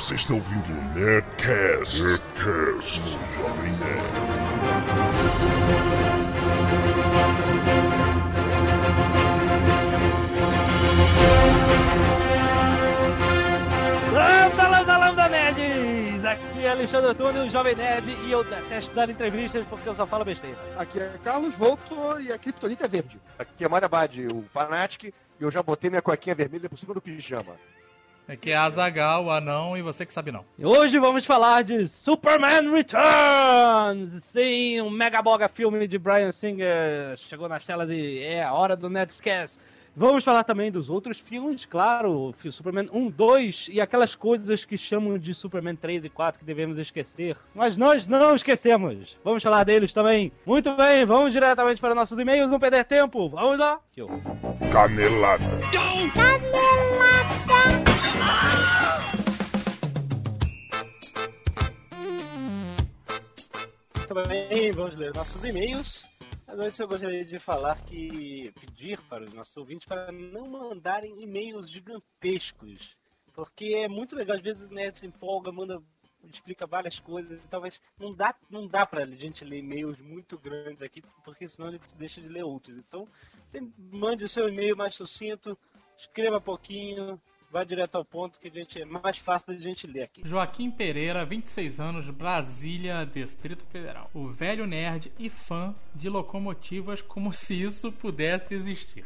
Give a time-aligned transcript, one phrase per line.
[0.00, 4.00] Você está ouvindo o Nerdcast, Nerdcast no Jovem Nerd.
[14.10, 16.24] Lambda, lambda, lambda, nerds!
[16.24, 20.06] Aqui é Alexandre Antônio, o Jovem Nerd, e eu detesto dar entrevistas porque eu só
[20.06, 20.56] falo besteira.
[20.78, 23.20] Aqui é Carlos Voltor e a Kryptonita é verde.
[23.38, 26.94] Aqui é Mário Abad, o Fanatic, e eu já botei minha cuequinha vermelha por cima
[26.94, 27.54] do pijama.
[28.28, 30.44] Aqui é Azagal, o anão, e você que sabe não.
[30.62, 34.22] Hoje vamos falar de Superman Returns!
[34.32, 38.76] Sim, um mega boga filme de Brian Singer chegou nas telas e é a hora
[38.76, 39.58] do Nerdcast.
[39.96, 45.18] Vamos falar também dos outros filmes, claro, Superman 1, 2 e aquelas coisas que chamam
[45.18, 47.36] de Superman 3 e 4 que devemos esquecer.
[47.54, 49.16] Mas nós não esquecemos.
[49.24, 50.32] Vamos falar deles também.
[50.46, 53.28] Muito bem, vamos diretamente para nossos e-mails, não perder tempo.
[53.28, 53.80] Vamos lá.
[53.96, 54.08] Eu.
[54.72, 55.44] Canelada.
[63.96, 66.19] Muito bem, vamos ler nossos e-mails.
[66.52, 71.70] Antes eu gostaria de falar que pedir para os nossos ouvintes para não mandarem e-mails
[71.70, 72.96] gigantescos.
[73.32, 75.80] Porque é muito legal, às vezes o nerd se empolga, manda,
[76.24, 80.82] explica várias coisas e talvez não dá, não dá pra gente ler e-mails muito grandes
[80.82, 82.76] aqui, porque senão ele deixa de ler outros.
[82.76, 83.06] Então,
[83.46, 85.56] você mande o seu e-mail mais sucinto,
[85.96, 89.86] escreva pouquinho, vá direto ao ponto que a gente é mais fácil de a gente
[89.86, 90.22] ler aqui.
[90.24, 94.08] Joaquim Pereira, 26 anos, Brasília, Distrito Federal.
[94.14, 99.04] O velho nerd e fã de locomotivas como se isso pudesse existir.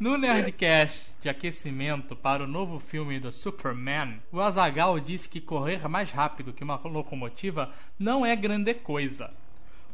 [0.00, 5.86] No Nerdcast de aquecimento para o novo filme do Superman, o Azagal disse que correr
[5.88, 9.30] mais rápido que uma locomotiva não é grande coisa.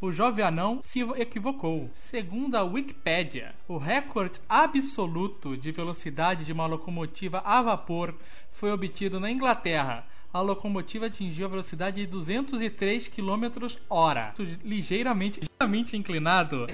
[0.00, 1.91] O jovem anão se equivocou.
[1.92, 8.14] Segundo a Wikipedia, o recorde absoluto de velocidade de uma locomotiva a vapor
[8.52, 10.06] foi obtido na Inglaterra.
[10.32, 14.32] A locomotiva atingiu a velocidade de 203 km hora.
[14.62, 16.69] Ligeiramente, ligeiramente inclinado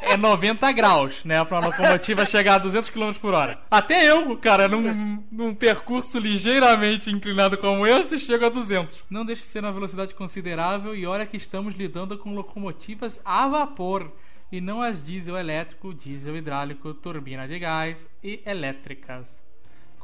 [0.00, 1.44] é 90 graus, né?
[1.44, 3.60] Pra uma locomotiva chegar a 200 km por hora.
[3.70, 9.04] Até eu, cara, num, num percurso ligeiramente inclinado como esse, chego a 200.
[9.10, 13.48] Não deixa de ser uma velocidade considerável e olha que estamos lidando com locomotivas a
[13.48, 14.12] vapor
[14.50, 19.37] e não as diesel elétrico, diesel hidráulico, turbina de gás e elétricas.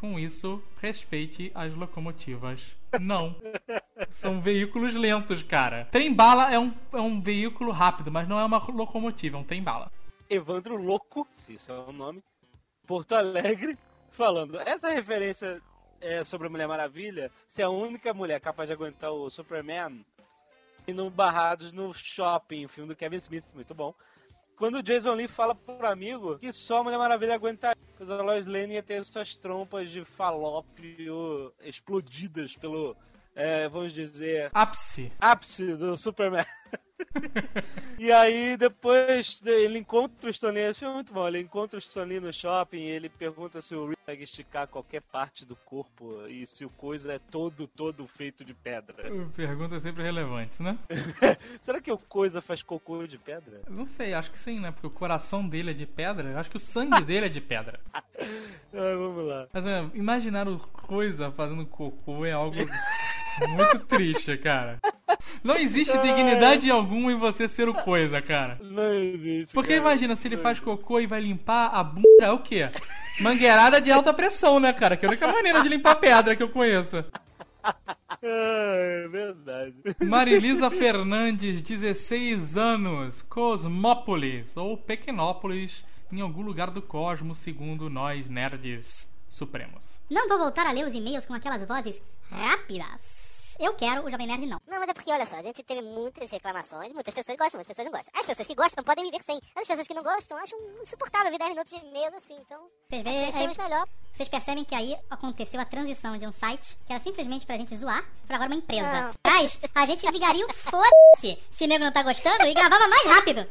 [0.04, 2.76] Com isso, respeite as locomotivas.
[3.00, 3.34] Não.
[4.10, 5.86] São veículos lentos, cara.
[5.86, 9.90] Trem-bala é um, é um veículo rápido, mas não é uma locomotiva, é um trem-bala.
[10.28, 12.22] Evandro Louco, se isso é o nome,
[12.86, 13.78] Porto Alegre,
[14.10, 14.60] falando.
[14.60, 15.62] Essa referência
[16.02, 20.04] é sobre a Mulher Maravilha, se é a única mulher capaz de aguentar o Superman,
[20.86, 23.94] e no Barrados no Shopping, o filme do Kevin Smith, muito bom.
[24.56, 28.22] Quando o Jason Lee fala pro amigo que só a Mulher Maravilha aguentaria, pois a
[28.22, 32.96] Lois Lane ia ter suas trompas de falópio explodidas pelo,
[33.34, 35.12] é, vamos dizer, Ápice.
[35.20, 36.44] ápice do Superman.
[37.98, 41.76] e aí depois ele encontra o Stan Lee, esse filme é muito bom, ele encontra
[41.76, 45.46] o Stan Lee no shopping e ele pergunta se o Reed consegue esticar qualquer parte
[45.46, 49.10] do corpo e se o coisa é todo, todo feito de pedra.
[49.34, 50.76] Pergunta sempre relevante, né?
[51.62, 53.62] Será que o coisa faz cocô de pedra?
[53.66, 54.70] Não sei, acho que sim, né?
[54.70, 57.80] Porque o coração dele é de pedra, acho que o sangue dele é de pedra.
[57.94, 58.02] Ah,
[58.72, 59.48] vamos lá.
[59.50, 62.58] Mas é, imaginar o coisa fazendo cocô é algo
[63.48, 64.78] muito triste, cara.
[65.42, 68.58] Não existe dignidade alguma em você ser o coisa, cara.
[68.62, 69.54] Não existe.
[69.54, 69.80] Porque cara.
[69.80, 72.70] imagina, se ele faz cocô e vai limpar a bunda, é o quê?
[73.20, 74.96] Mangueirada de alta pressão, né, cara?
[74.96, 77.04] Que é a única maneira de limpar pedra que eu conheço.
[77.64, 79.74] Ah, é verdade.
[80.00, 89.08] Marilisa Fernandes, 16 anos, Cosmópolis, ou Pequenópolis, em algum lugar do cosmos, segundo nós nerds
[89.28, 90.00] supremos.
[90.10, 92.00] Não vou voltar a ler os e-mails com aquelas vozes
[92.30, 93.13] rápidas.
[93.58, 94.60] Eu quero, o Jovem Nerd não.
[94.66, 97.68] Não, mas é porque, olha só, a gente teve muitas reclamações, muitas pessoas gostam, muitas
[97.68, 98.12] pessoas não gostam.
[98.20, 99.40] As pessoas que gostam podem viver sem.
[99.54, 102.60] As pessoas que não gostam acham insuportável ver 10 minutos de mesa assim, então.
[102.90, 103.88] Vocês, Assim, veem, achamos melhor.
[104.12, 107.76] vocês percebem que aí aconteceu a transição de um site que era simplesmente pra gente
[107.76, 108.90] zoar pra agora uma empresa.
[109.02, 109.10] Não.
[109.26, 113.06] Mas a gente ligaria o foda-se se o nego não tá gostando e gravava mais
[113.06, 113.48] rápido.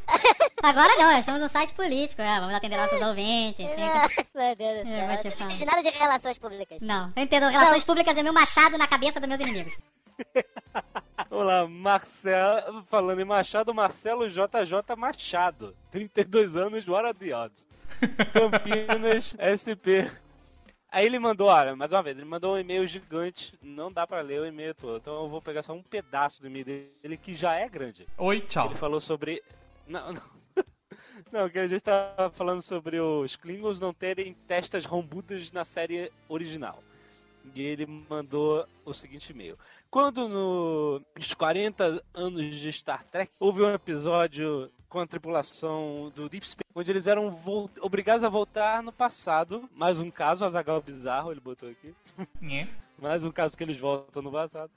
[0.62, 2.40] Agora não, nós somos um site político, né?
[2.40, 3.66] vamos atender nossos ouvintes.
[3.70, 5.32] que- Meu Deus do Eu vou te céu.
[5.32, 5.46] falar.
[5.48, 6.82] Não entendi nada de relações públicas.
[6.82, 7.48] Não, eu entendo.
[7.48, 9.74] Relações públicas é meu machado na cabeça dos meus inimigos.
[11.30, 17.66] Vamos lá, Marcelo, falando em Machado, Marcelo JJ Machado, 32 anos, What are the odds?
[18.32, 20.10] Campinas, SP.
[20.90, 24.20] Aí ele mandou, olha, mais uma vez, ele mandou um e-mail gigante, não dá pra
[24.20, 27.34] ler o e-mail todo, então eu vou pegar só um pedaço do e-mail dele, que
[27.34, 28.06] já é grande.
[28.16, 28.66] Oi, tchau.
[28.66, 29.42] Ele falou sobre...
[29.88, 30.22] Não, não.
[31.32, 36.12] Não, que a gente tava falando sobre os Klingons não terem testas rombudas na série
[36.28, 36.80] original.
[37.54, 39.58] E ele mandou o seguinte e-mail.
[39.94, 46.28] Quando no- nos 40 anos de Star Trek houve um episódio com a tripulação do
[46.28, 47.32] Deep Space, onde eles eram
[47.80, 49.70] obrigados a voltar no passado.
[49.72, 51.94] Mais um caso, Azagal bizarro, ele botou aqui.
[52.42, 52.66] Nhé.
[52.98, 54.68] Mais um caso que eles voltam no passado.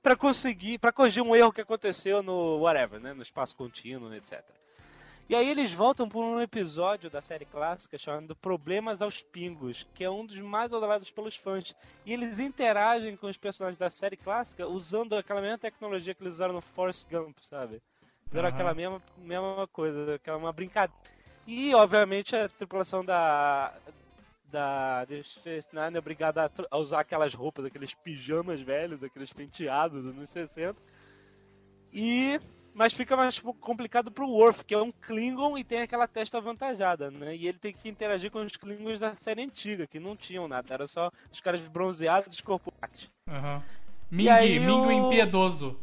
[0.00, 4.44] Pra conseguir, para corrigir um erro que aconteceu no whatever, né, no espaço contínuo, etc.
[5.28, 10.04] E aí eles voltam por um episódio da série clássica chamado Problemas aos Pingos, que
[10.04, 11.74] é um dos mais adorados pelos fãs.
[12.04, 16.34] E eles interagem com os personagens da série clássica usando aquela mesma tecnologia que eles
[16.34, 17.80] usaram no Forrest Gump, sabe?
[18.26, 18.54] Fizeram Aham.
[18.54, 21.00] aquela mesma, mesma coisa, aquela uma brincadeira.
[21.46, 23.72] E, obviamente, a tripulação da
[24.52, 25.06] da
[25.72, 30.14] Nine é obrigada a, tro- a usar aquelas roupas, aqueles pijamas velhos, aqueles penteados dos
[30.14, 30.76] anos 60.
[31.90, 32.38] E
[32.74, 36.38] mas fica mais po- complicado pro Worf, que é um Klingon e tem aquela testa
[36.38, 37.34] avantajada, né?
[37.36, 40.72] E ele tem que interagir com os Klingons da série antiga, que não tinham nada,
[40.72, 43.10] era só os caras bronzeados e corporais.
[43.28, 43.62] Aham.
[44.10, 45.78] E Ming, aí Ming o- impiedoso.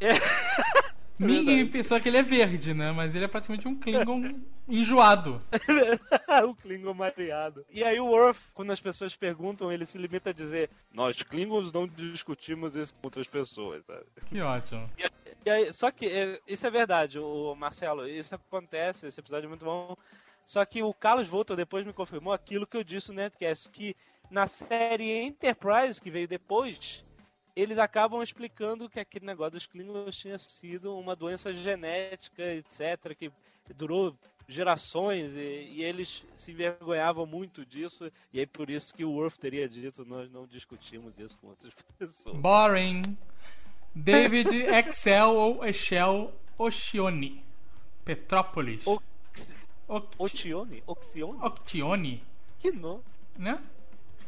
[0.00, 0.10] É.
[1.18, 2.92] Ming, só que ele é verde, né?
[2.92, 4.38] Mas ele é praticamente um Klingon
[4.68, 5.40] enjoado.
[6.46, 7.64] o Klingon mareado.
[7.70, 11.72] E aí o Worf, quando as pessoas perguntam, ele se limita a dizer: Nós Klingons
[11.72, 14.04] não discutimos isso com outras pessoas, sabe?
[14.26, 14.90] Que ótimo.
[14.98, 15.04] E
[15.50, 19.64] aí, só que é, isso é verdade, o Marcelo, isso acontece, esse episódio é muito
[19.64, 19.96] bom.
[20.44, 23.96] Só que o Carlos Volta depois me confirmou aquilo que eu disse no Netcast, que
[24.30, 27.04] na série Enterprise, que veio depois,
[27.54, 33.32] eles acabam explicando que aquele negócio dos Klingons tinha sido uma doença genética, etc., que
[33.74, 34.16] durou
[34.48, 39.38] gerações e, e eles se envergonhavam muito disso, e aí por isso que o Worf
[39.38, 42.36] teria dito, nós não discutimos isso com outras pessoas.
[42.36, 43.02] Boring.
[43.96, 47.42] David Excel ou Echel Oceone.
[48.04, 48.84] Petrópolis.
[48.86, 49.52] Ox-
[50.18, 50.82] Otione?
[50.86, 51.38] Oxione?
[51.42, 52.22] Octione,
[52.58, 53.00] Que não.
[53.38, 53.58] né?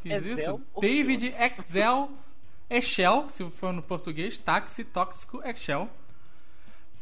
[0.03, 0.39] Esquisito.
[0.39, 2.09] Excel, David Excel
[2.69, 5.89] Echel, se for no português, táxi, tóxico, Excel.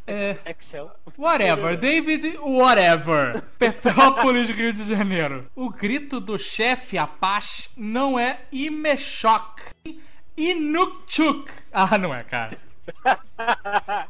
[0.06, 0.90] É, Excel.
[1.18, 3.42] Whatever, David, whatever.
[3.60, 5.50] Petrópolis, Rio de Janeiro.
[5.56, 9.62] O grito do chefe Apache não é Imeshok.
[10.38, 11.50] Inukchuk.
[11.74, 12.58] Ah, não é, cara.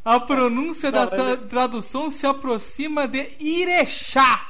[0.05, 4.47] A pronúncia da tra- tradução se aproxima de Irechá.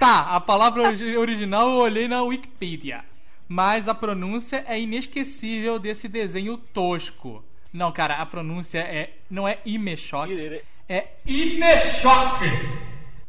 [0.00, 3.04] Tá, a palavra ori- original eu olhei na Wikipedia.
[3.48, 7.44] Mas a pronúncia é inesquecível desse desenho tosco.
[7.72, 12.44] Não, cara, a pronúncia é não é Imeshok, é Ineshok.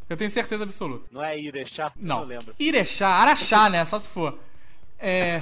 [0.09, 1.05] Eu tenho certeza absoluta.
[1.11, 1.91] Não é Irechá?
[1.95, 2.19] Não.
[2.21, 2.55] Não lembro.
[2.59, 3.85] Irechá, Araxá, né?
[3.85, 4.39] Só se for.
[4.97, 5.41] É.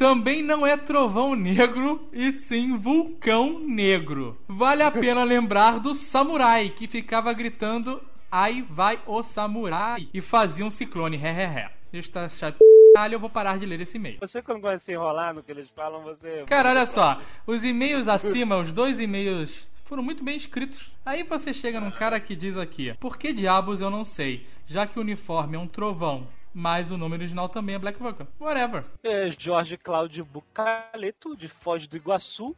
[0.00, 4.34] Também não é trovão negro, e sim vulcão negro.
[4.48, 8.00] Vale a pena lembrar do samurai que ficava gritando
[8.32, 11.70] Ai vai o samurai e fazia um ciclone, ré, ré, ré.
[11.92, 12.56] Está chato.
[12.94, 14.16] Caralho, eu vou parar de ler esse e-mail.
[14.20, 16.44] Você quando começa a se enrolar no que eles falam, você...
[16.46, 17.20] Cara, olha só.
[17.46, 20.94] Os e-mails acima, os dois e-mails foram muito bem escritos.
[21.04, 24.46] Aí você chega num cara que diz aqui: Por que diabos eu não sei?
[24.66, 28.26] Já que o uniforme é um trovão, mas o nome original também é Black Vulcan.
[28.40, 28.84] Whatever.
[29.02, 32.56] É Jorge Cláudio Bucaleto, de Foz do Iguaçu.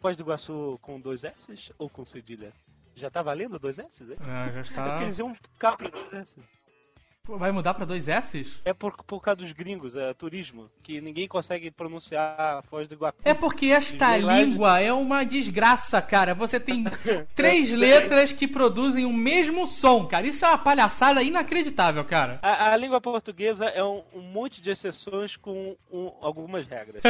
[0.00, 2.52] Foz do Iguaçu com dois S ou com cedilha?
[2.94, 4.16] Já tá valendo dois S, é?
[4.20, 4.88] Ah, já está.
[4.90, 6.40] porque eles iam ficar pra dois S.
[7.26, 8.46] Vai mudar pra dois S?
[8.66, 13.16] É por, por causa dos gringos, é turismo, que ninguém consegue pronunciar Foz do Iguaçu.
[13.24, 16.34] É porque esta milagres- língua é uma desgraça, cara.
[16.34, 16.84] Você tem
[17.34, 20.26] três letras que produzem o mesmo som, cara.
[20.26, 22.38] Isso é uma palhaçada inacreditável, cara.
[22.42, 27.02] A, a língua portuguesa é um, um monte de exceções com um- algumas regras.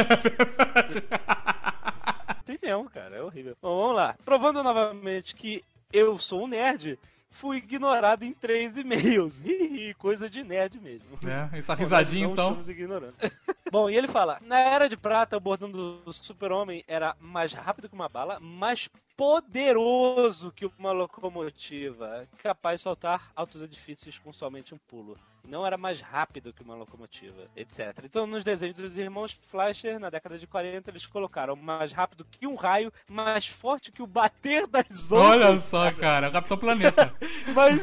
[2.45, 3.57] Sim mesmo, cara, é horrível.
[3.61, 4.15] Bom, vamos lá.
[4.23, 5.61] Provando novamente que
[5.91, 6.97] eu sou um nerd,
[7.35, 9.43] fui ignorado em três e-mails.
[9.99, 11.19] Coisa de nerd mesmo.
[11.27, 12.49] É, essa risadinha, então.
[12.49, 13.29] somos ignorantes.
[13.71, 17.89] Bom, e ele fala: na era de prata, o bordão do super-homem era mais rápido
[17.89, 24.73] que uma bala, mais poderoso que uma locomotiva, capaz de saltar altos edifícios com somente
[24.73, 25.17] um pulo.
[25.47, 28.03] Não era mais rápido que uma locomotiva, etc.
[28.03, 32.47] Então, nos desenhos dos irmãos Fleischer, na década de 40, eles colocaram mais rápido que
[32.47, 35.25] um raio, mais forte que o bater das ondas.
[35.27, 36.31] Olha só, cara.
[36.31, 37.13] Capitão Planeta.
[37.53, 37.81] mais,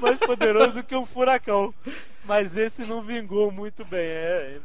[0.00, 1.74] mais poderoso que um furacão.
[2.24, 4.00] Mas esse não vingou muito bem.
[4.00, 4.60] É,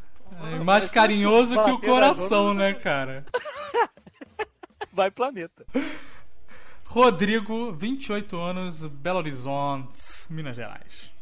[0.54, 3.26] É mais carinhoso que o coração, né, cara?
[4.92, 5.66] Vai planeta.
[6.86, 11.15] Rodrigo, 28 anos, Belo Horizonte, Minas Gerais.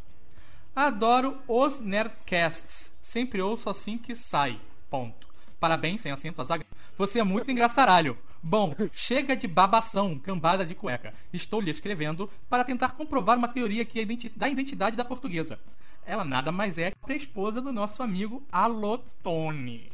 [0.75, 2.91] Adoro os Nerdcasts.
[3.01, 4.59] Sempre ouço assim que sai.
[4.89, 5.27] Ponto.
[5.59, 6.65] Parabéns, sem acento, Azaghal.
[6.97, 8.17] Você é muito engraçaralho.
[8.41, 11.13] Bom, chega de babação, cambada de cueca.
[11.31, 15.59] Estou lhe escrevendo para tentar comprovar uma teoria que é identi- da identidade da portuguesa.
[16.05, 19.89] Ela nada mais é que a esposa do nosso amigo Alotone.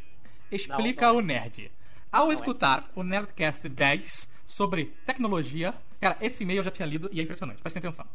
[0.52, 1.72] explica Não, não o nerd.
[2.12, 7.20] Ao escutar o Nerdcast 10 sobre tecnologia, cara, esse e-mail eu já tinha lido e
[7.20, 8.08] é impressionante, prestem atenção.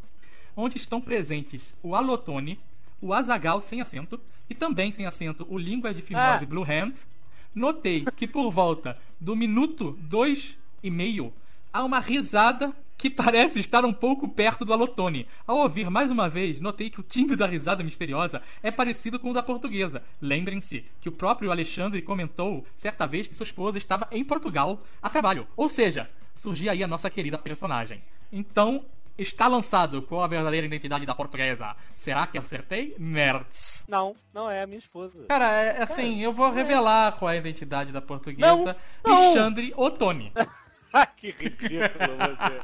[0.57, 2.59] Onde estão presentes o Alotone,
[3.01, 6.47] o Azagal sem acento e também sem acento o Língua de Fimose Ah.
[6.47, 7.07] Blue Hands.
[7.55, 11.33] Notei que por volta do minuto dois e meio
[11.73, 15.27] há uma risada que parece estar um pouco perto do Alotone.
[15.47, 19.31] Ao ouvir mais uma vez, notei que o timbre da risada misteriosa é parecido com
[19.31, 20.03] o da portuguesa.
[20.21, 25.11] Lembrem-se que o próprio Alexandre comentou certa vez que sua esposa estava em Portugal a
[25.11, 25.47] trabalho.
[25.57, 28.01] Ou seja, surgia aí a nossa querida personagem.
[28.33, 28.85] Então,
[29.19, 31.75] está lançado qual a verdadeira identidade da portuguesa.
[31.95, 32.95] Será que acertei?
[32.99, 33.85] Nerds.
[33.89, 35.25] Não, não é a minha esposa.
[35.29, 38.47] Cara, é assim, eu vou revelar qual é a identidade da portuguesa.
[38.57, 38.65] Não,
[39.05, 39.17] não.
[39.17, 40.33] Alexandre Ottoni.
[40.97, 42.61] Ah, que ridículo você.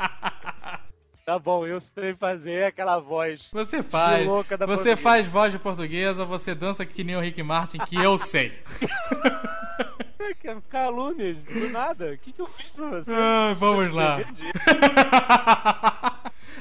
[1.26, 3.48] Tá bom, eu sei fazer aquela voz.
[3.52, 4.24] Você faz.
[4.24, 5.02] louca da Você portuguesa.
[5.02, 8.56] faz voz de portuguesa, você dança que nem o Rick Martin, que eu sei.
[10.68, 12.12] Calúnias, do nada.
[12.12, 13.10] O que, que eu fiz pra você?
[13.12, 14.18] Ah, vamos Eu lá.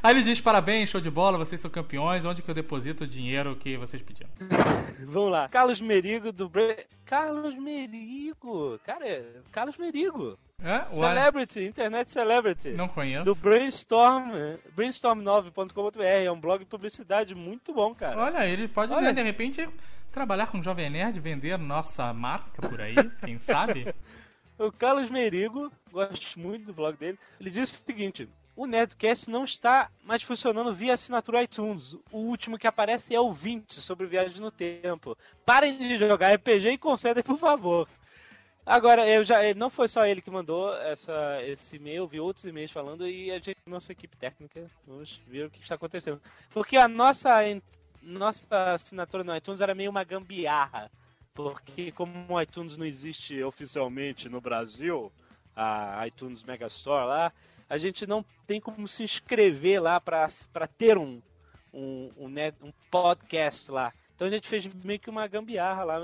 [0.02, 2.26] Aí ele diz: parabéns, show de bola, vocês são campeões.
[2.26, 4.30] Onde que eu deposito o dinheiro que vocês pediram?
[5.08, 5.48] Vamos lá.
[5.50, 6.76] Carlos Merigo do Bra...
[7.06, 8.80] Carlos Merigo.
[8.86, 10.38] Cara, é Carlos Merigo.
[10.62, 10.84] É?
[10.86, 12.70] Celebrity, Internet Celebrity.
[12.72, 13.24] Não conheço.
[13.24, 14.30] Do Brainstorm,
[14.76, 16.02] brainstorm9.com.br.
[16.02, 18.20] É um blog de publicidade muito bom, cara.
[18.20, 19.04] Olha, ele pode, Olha.
[19.04, 19.66] né, de repente,
[20.20, 23.96] trabalhar com o Jovem Nerd, vender nossa marca por aí, quem sabe?
[24.58, 29.46] O Carlos Merigo, gosto muito do blog dele, ele disse o seguinte: o Nerdcast não
[29.46, 31.94] está mais funcionando via assinatura iTunes.
[32.12, 35.18] O último que aparece é o 20 sobre viagem no tempo.
[35.46, 37.88] Parem de jogar RPG e concedem, por favor.
[38.66, 42.20] Agora, eu já, eh, não foi só ele que mandou essa, esse e-mail, eu vi
[42.20, 46.22] outros e-mails falando e a gente, nossa equipe técnica, vamos ver o que está acontecendo.
[46.50, 47.42] Porque a nossa,
[48.10, 50.92] nossa assinatura no iTunes era meio uma gambiarra.
[51.34, 55.12] Porque como o iTunes não existe oficialmente no Brasil,
[55.56, 57.34] a iTunes Megastore lá,
[57.70, 60.28] a gente não tem como se inscrever lá para
[60.78, 61.22] ter um,
[61.74, 62.28] um, um,
[62.64, 63.94] um podcast lá.
[64.16, 65.98] Então a gente fez meio que uma gambiarra lá.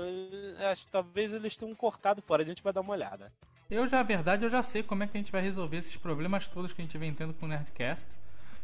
[0.70, 3.30] Acho talvez eles tenham cortado fora, a gente vai dar uma olhada.
[3.68, 5.96] Eu já, a verdade, eu já sei como é que a gente vai resolver esses
[5.96, 8.06] problemas todos que a gente vem tendo com o Nerdcast.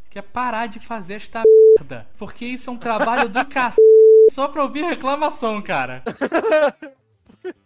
[0.09, 1.43] Que é parar de fazer esta
[1.79, 2.07] merda.
[2.19, 3.81] Porque isso é um trabalho do cacete
[4.31, 6.03] só pra ouvir reclamação, cara.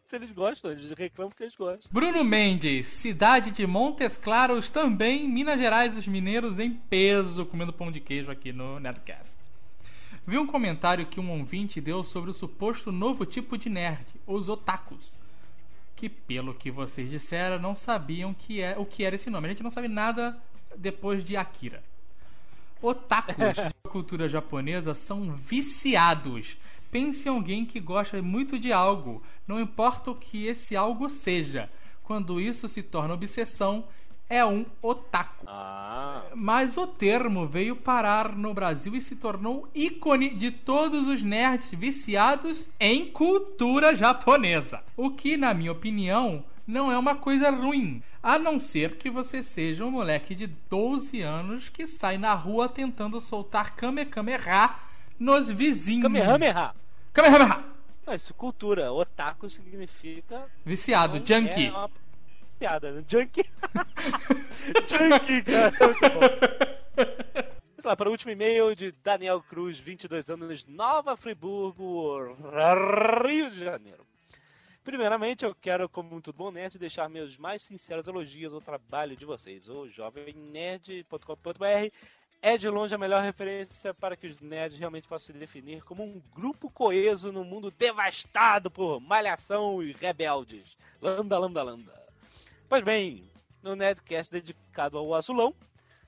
[0.07, 1.91] Se eles gostam, eles reclamam que eles gostam.
[1.93, 7.91] Bruno Mendes, cidade de Montes Claros, também Minas Gerais, os mineiros em peso, comendo pão
[7.91, 9.37] de queijo aqui no Nerdcast.
[10.25, 14.49] Vi um comentário que um ouvinte deu sobre o suposto novo tipo de nerd, os
[14.49, 15.19] otakus.
[15.95, 19.47] Que, pelo que vocês disseram, não sabiam que é, o que era esse nome.
[19.47, 20.37] A gente não sabe nada
[20.77, 21.83] depois de Akira.
[22.83, 26.57] Otakus da cultura japonesa são viciados.
[26.91, 31.71] Pense em alguém que gosta muito de algo, não importa o que esse algo seja.
[32.03, 33.85] Quando isso se torna obsessão,
[34.29, 35.45] é um otaku.
[35.47, 36.23] Ah.
[36.35, 41.71] Mas o termo veio parar no Brasil e se tornou ícone de todos os nerds
[41.73, 44.83] viciados em cultura japonesa.
[44.97, 48.03] O que, na minha opinião, não é uma coisa ruim.
[48.23, 52.69] A não ser que você seja um moleque de 12 anos que sai na rua
[52.69, 54.75] tentando soltar Kamehameha
[55.19, 56.03] nos vizinhos.
[56.03, 56.75] Kamehameha!
[57.13, 57.65] Kamehameha!
[58.07, 58.93] Não, isso é cultura.
[58.93, 60.45] Otaku significa.
[60.65, 61.67] Viciado, junkie.
[61.67, 61.91] É uma
[62.59, 63.05] piada, né?
[63.09, 63.45] Junkie.
[64.89, 65.71] junkie, cara.
[65.71, 67.07] Bom.
[67.77, 72.35] Vamos lá, para o último e-mail de Daniel Cruz, 22 anos, Nova Friburgo,
[73.25, 74.07] Rio de Janeiro.
[74.87, 79.27] Primeiramente, eu quero, como tudo bom nerd, deixar meus mais sinceros elogios ao trabalho de
[79.27, 79.69] vocês.
[79.69, 81.93] O jovemnerd.com.br
[82.41, 86.05] é de longe a melhor referência para que os nerds realmente possam se definir como
[86.05, 90.79] um grupo coeso no mundo devastado por malhação e rebeldes.
[91.03, 92.07] Lambda, lambda, lambda.
[92.69, 93.29] Pois bem,
[93.65, 95.53] no Nerdcast dedicado ao azulão,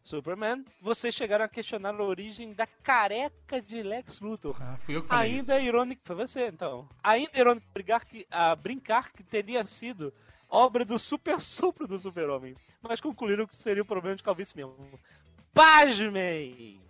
[0.09, 4.57] Superman, vocês chegaram a questionar a origem da careca de Lex Luthor.
[4.59, 6.01] Ah, fui eu que falei Ainda é irônico.
[6.03, 6.89] Foi você, então.
[7.03, 10.13] Ainda é irônico brigar que, a brincar que teria sido
[10.49, 12.57] obra do super sopro do super-homem.
[12.81, 14.75] Mas concluíram que seria o problema de calvície mesmo.
[15.53, 16.81] Pasmem!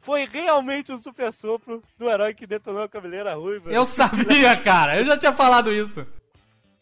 [0.00, 3.70] Foi realmente o super sopro do herói que detonou a cabeleira ruiva.
[3.70, 4.98] Eu sabia, cara.
[4.98, 6.06] Eu já tinha falado isso.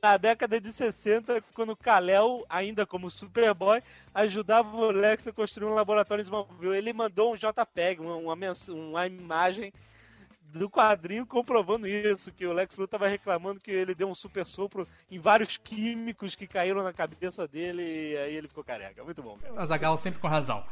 [0.05, 3.83] Na década de 60, quando Kal-El, ainda como Superboy,
[4.15, 6.77] ajudava o Lex a construir um laboratório em Smallville.
[6.77, 8.37] Ele mandou um JPEG, uma, uma,
[8.69, 9.73] uma imagem
[10.59, 14.47] do quadrinho comprovando isso, que o Lex Luthor tava reclamando que ele deu um super
[14.47, 19.03] sopro em vários químicos que caíram na cabeça dele e aí ele ficou careca.
[19.05, 19.61] Muito bom, cara.
[19.61, 20.65] Azagal sempre com razão.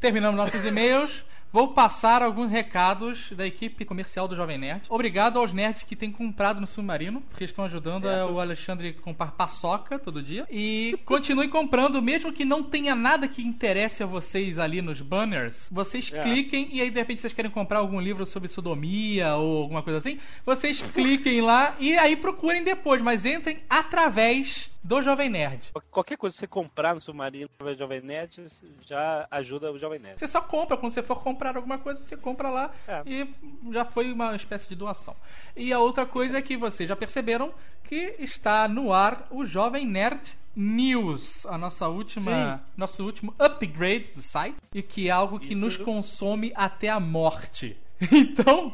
[0.00, 1.24] Terminamos nossos e-mails.
[1.52, 4.86] Vou passar alguns recados da equipe comercial do Jovem Nerd.
[4.88, 8.30] Obrigado aos nerds que têm comprado no Submarino, porque estão ajudando Certo.
[8.30, 10.46] o Alexandre a comprar paçoca todo dia.
[10.48, 15.68] E continuem comprando, mesmo que não tenha nada que interesse a vocês ali nos banners.
[15.72, 16.22] Vocês É.
[16.22, 19.98] cliquem e aí de repente vocês querem comprar algum livro sobre sodomia ou alguma coisa
[19.98, 20.18] assim.
[20.44, 25.72] Vocês cliquem lá e aí procurem depois, mas entrem através do Jovem Nerd.
[25.90, 28.44] Qualquer coisa que você comprar no Submarino através do Jovem Nerd
[28.86, 30.18] já ajuda o Jovem Nerd.
[30.18, 33.02] Você só compra, quando você for comprar alguma coisa, você compra lá É.
[33.04, 33.28] e
[33.72, 35.14] já foi uma espécie de doação.
[35.54, 37.52] E a outra coisa é que vocês já perceberam
[37.84, 44.22] que está no ar o Jovem Nerd News, a nossa última, nosso último upgrade do
[44.22, 45.60] site, e que é algo que Isso.
[45.60, 47.76] nos consome até a morte.
[48.12, 48.72] Então,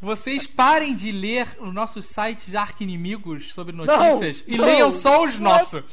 [0.00, 5.38] vocês parem de ler os nossos sites arqui-inimigos sobre notícias e não, leiam só os
[5.38, 5.84] não é- nossos.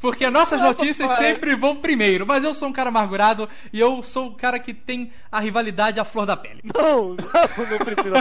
[0.00, 2.26] Porque as nossas Não é, notícias sempre vão primeiro.
[2.26, 6.00] Mas eu sou um cara amargurado e eu sou um cara que tem a rivalidade
[6.00, 6.62] à flor da pele.
[6.74, 8.14] Não, não, não precisa.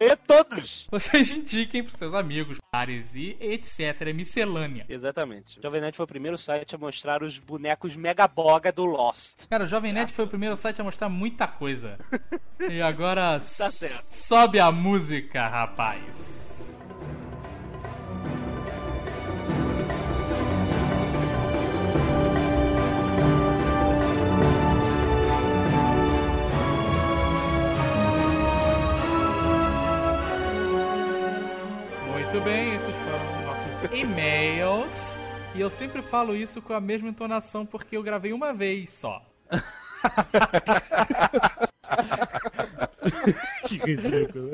[0.00, 0.86] E todos.
[0.88, 4.14] Vocês indiquem pros seus amigos, pares e etc.
[4.14, 4.86] Miscelânea.
[4.88, 5.58] Exatamente.
[5.58, 9.48] O Jovem Nerd foi o primeiro site a mostrar os bonecos Megaboga do Lost.
[9.50, 11.98] Cara, o Jovem Nerd foi o primeiro site a mostrar muita coisa.
[12.66, 12.93] E agora
[13.56, 14.04] Tá certo.
[14.14, 16.34] sobe a música, rapaz.
[32.34, 35.14] Muito bem, esses foram nossos e-mails.
[35.54, 39.24] E eu sempre falo isso com a mesma entonação porque eu gravei uma vez só.
[43.68, 44.50] Que ridículo.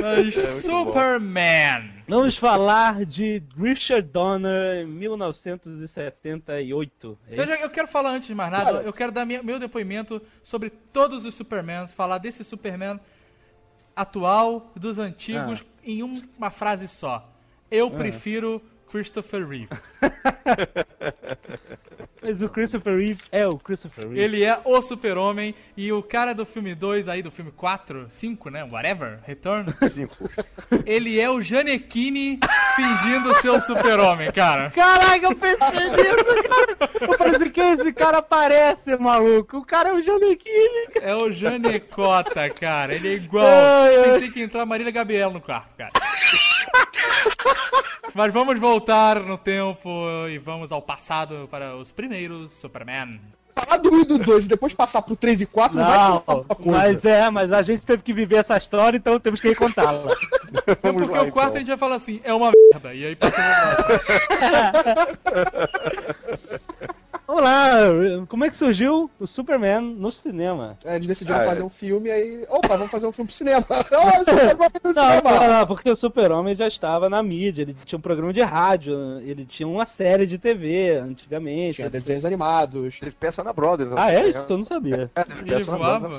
[0.00, 0.84] Mas É, muito bom.
[0.86, 1.90] Superman.
[2.08, 7.18] Vamos falar de Richard Donner em 1978.
[7.28, 8.84] É Eu, já- eu quero falar antes de mais nada, Cara.
[8.84, 12.98] eu quero dar minha- meu depoimento sobre todos os Supermans, falar desse Superman
[13.96, 17.30] atual dos antigos em um- uma frase só.
[17.70, 18.60] Eu prefiro
[18.94, 19.68] Christopher Reeve.
[22.22, 24.22] Mas o Christopher Reeve é o Christopher Reeve.
[24.22, 28.50] Ele é o super-homem e o cara do filme 2 aí, do filme 4, 5,
[28.50, 28.62] né?
[28.62, 29.74] Whatever, Return.
[29.90, 30.14] Cinco.
[30.86, 32.38] ele é o Janequine
[32.76, 34.70] fingindo ser o super-homem, cara.
[34.70, 36.76] Caraca, eu pensei nisso, cara.
[37.00, 39.58] Eu assim, que esse cara parece, maluco?
[39.58, 40.86] O cara é o Janequine.
[41.02, 42.94] É o Janecota, cara.
[42.94, 43.44] Ele é igual.
[43.44, 44.04] Ai, ai.
[44.12, 45.90] Pensei que ia entrar a Marília Gabriela no quarto, cara.
[48.14, 49.88] Mas vamos voltar no tempo
[50.28, 53.20] e vamos ao passado para os primeiros Superman.
[53.54, 56.00] Falar do 1 e do 2 e depois passar pro 3 e 4 não, vai
[56.00, 56.70] ser Não, uma coisa.
[56.70, 60.06] mas é, mas a gente teve que viver essa história, então temos que recontá-la.
[60.66, 61.56] É porque lá, o quarto então.
[61.56, 62.94] a gente vai falar assim, é uma merda.
[62.94, 63.76] E aí passamos ao
[67.26, 67.70] Vamos lá,
[68.28, 70.76] como é que surgiu o Superman no cinema?
[70.84, 71.46] É, eles decidiram Ah, é.
[71.46, 72.44] fazer um filme aí.
[72.50, 73.64] Opa, vamos fazer um filme pro cinema.
[74.24, 75.22] Superman Não, cinema.
[75.24, 78.94] não, não, porque o Super-Homem já estava na mídia, ele tinha um programa de rádio,
[79.20, 81.76] ele tinha uma série de TV antigamente.
[81.76, 83.00] Tinha desenhos animados.
[83.00, 83.88] Teve peça na Brothers.
[83.90, 84.44] não Ah, é isso?
[84.48, 85.10] Eu não sabia.
[85.16, 86.10] É, Ele voava.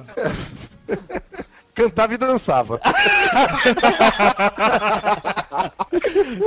[1.76, 2.80] Cantava e dançava.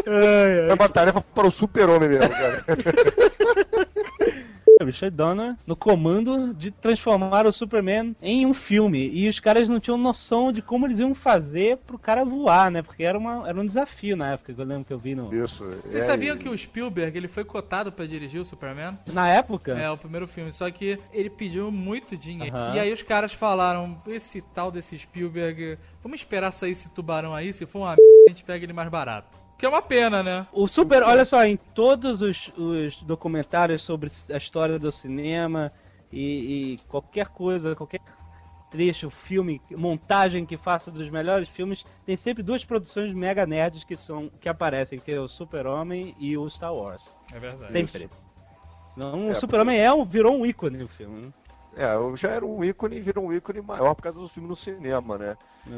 [0.06, 2.64] Ai, É uma tarefa para o super-homem mesmo, cara.
[4.84, 9.08] Richard Donner no comando de transformar o Superman em um filme.
[9.08, 12.82] E os caras não tinham noção de como eles iam fazer pro cara voar, né?
[12.82, 15.34] Porque era, uma, era um desafio na época, que eu lembro que eu vi no...
[15.34, 15.64] Isso.
[15.64, 18.98] Vocês é, sabiam que o Spielberg ele foi cotado pra dirigir o Superman?
[19.12, 19.72] Na época?
[19.72, 20.52] É, o primeiro filme.
[20.52, 22.56] Só que ele pediu muito dinheiro.
[22.56, 22.74] Aham.
[22.74, 27.52] E aí os caras falaram: esse tal desse Spielberg, vamos esperar sair esse tubarão aí.
[27.52, 29.47] Se for uma merda, a gente pega ele mais barato.
[29.58, 30.46] Que é uma pena, né?
[30.52, 35.72] O Super, olha só, em todos os, os documentários sobre a história do cinema
[36.12, 38.00] e, e qualquer coisa, qualquer
[38.70, 43.96] trecho, filme, montagem que faça dos melhores filmes, tem sempre duas produções mega nerds que
[43.96, 47.14] são que aparecem, que é o Super-Homem e o Star Wars.
[47.32, 47.72] É verdade.
[47.72, 48.08] Sempre.
[48.94, 51.22] Senão É, o Super-Homem é um, virou um ícone no filme.
[51.22, 51.32] né?
[51.78, 54.48] É, eu já era um ícone e virou um ícone maior por causa do filme
[54.48, 55.36] no cinema, né?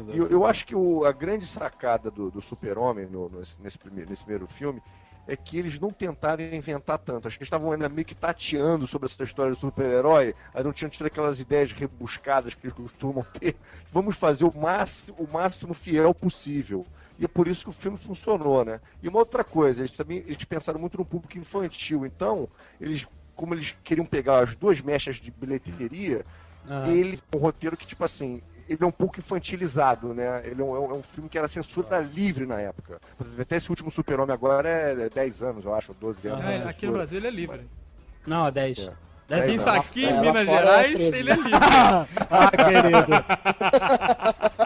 [0.09, 4.09] E eu, eu acho que o- a grande sacada do, do Super-Homem no- nesse, primeiro,
[4.09, 4.81] nesse primeiro filme
[5.27, 7.27] é que eles não tentaram inventar tanto.
[7.27, 10.73] Acho que eles estavam ainda meio que tateando sobre essa história do super-herói, aí não
[10.73, 13.59] tinham tido aquelas ideias rebuscadas que eles costumam ter.
[13.91, 16.87] Vamos fazer o máximo, o máximo fiel possível.
[17.19, 18.81] E é por isso que o filme funcionou, né?
[19.01, 22.03] E uma outra coisa, eles também eles pensaram muito no público infantil.
[22.05, 23.05] Então, eles,
[23.41, 26.23] como eles queriam pegar as duas mechas de bilheteria,
[26.69, 26.87] Aham.
[26.87, 30.43] eles um roteiro que tipo assim ele é um pouco infantilizado, né?
[30.45, 33.01] Ele é um, é um filme que era censura livre na época.
[33.39, 36.45] Até esse último Super-Homem agora é 10 anos, eu acho, 12 anos.
[36.45, 37.67] É, aqui no Brasil ele é livre.
[38.25, 38.77] Não, é 10.
[38.77, 38.81] É.
[39.33, 39.63] Anos.
[39.63, 41.17] tá aqui É, em Minas é Gerais, 13.
[41.17, 41.51] ele é livre.
[42.29, 43.25] ah, querido.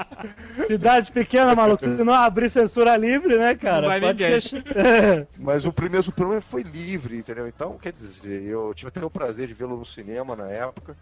[0.68, 1.84] Cidade pequena, maluco.
[1.84, 3.82] Se não abrir censura livre, né, cara?
[3.82, 4.58] Não vai deixar-
[5.38, 7.48] Mas o primeiro Super-Homem foi livre, entendeu?
[7.48, 10.96] Então, quer dizer, eu tive até o prazer de vê-lo no cinema na época.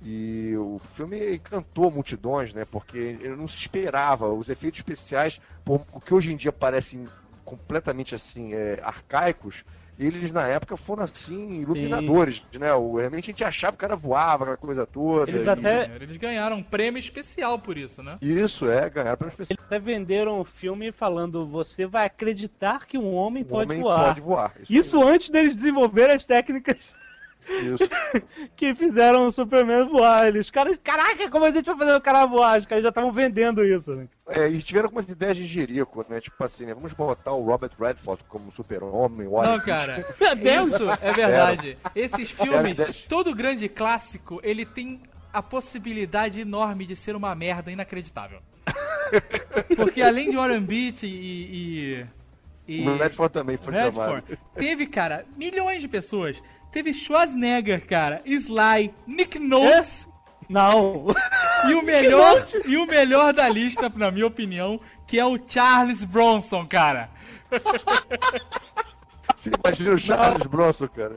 [0.00, 2.64] E o filme encantou multidões, né?
[2.70, 4.28] Porque ele não se esperava.
[4.32, 7.08] Os efeitos especiais, por, o que hoje em dia parecem
[7.44, 9.64] completamente assim, é, arcaicos,
[9.98, 12.72] eles na época foram assim, iluminadores, né?
[12.74, 15.30] O, realmente a gente achava que o cara voava, aquela coisa toda.
[15.30, 18.18] Eles e- até- Eles ganharam um prêmio especial por isso, né?
[18.22, 19.56] Isso, é, ganharam para especial.
[19.58, 23.80] Eles até venderam o filme falando: você vai acreditar que um homem O pode homem
[23.82, 24.04] voar.
[24.06, 24.52] pode voar.
[24.68, 26.94] Isso antes deles desenvolverem as técnicas
[27.48, 27.88] Isso.
[28.56, 30.28] que fizeram o Superman voar.
[30.28, 32.58] Eles, caras, caraca, como a gente vai fazer o cara voar?
[32.58, 34.06] Os caras já estavam vendendo isso, né?
[34.28, 36.20] É, e tiveram algumas ideias de jerico, né?
[36.20, 36.74] Tipo assim, né?
[36.74, 39.26] Vamos botar o Robert Redford como super-homem.
[39.26, 40.04] o Não, cara.
[40.40, 40.72] Deus!
[40.72, 41.78] Isso é verdade.
[41.94, 45.00] Esses filmes, todo grande clássico, ele tem
[45.32, 48.40] a possibilidade enorme de ser uma merda inacreditável.
[49.76, 52.00] Porque além de Warren Beatty e.
[52.00, 52.06] e,
[52.68, 54.14] e O Redford também foi chamado.
[54.14, 56.40] Redford, teve, cara, milhões de pessoas.
[56.70, 60.06] Teve Schwarzenegger, cara, Sly, Nick Nolte.
[60.48, 61.06] Não!
[61.68, 66.04] E o melhor, e o melhor da lista, na minha opinião, que é o Charles
[66.04, 67.10] Bronson, cara.
[69.36, 71.16] Você imagina o Charles Bronson, cara.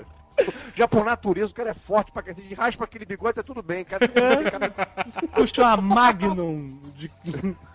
[0.76, 2.54] Já por natureza, o cara é forte pra cacete.
[2.54, 4.08] Raspa aquele bigode, tá tudo bem, cara.
[4.08, 4.88] cara
[5.36, 7.12] Puxa uma Magnum de-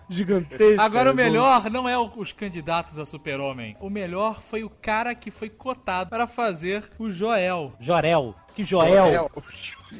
[0.09, 0.81] gigantesca.
[0.81, 3.75] Agora o melhor não é os candidatos a super-homem.
[3.79, 7.73] O melhor foi o cara que foi cotado para fazer o Joel.
[7.79, 8.35] Jorel.
[8.55, 9.29] Que Joel.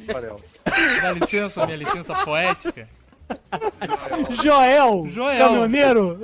[0.08, 0.42] Amarelo.
[1.02, 2.86] Dá licença, minha licença poética.
[4.42, 5.06] Joel.
[5.10, 5.38] Joel.
[5.38, 6.18] Caminhoneiro.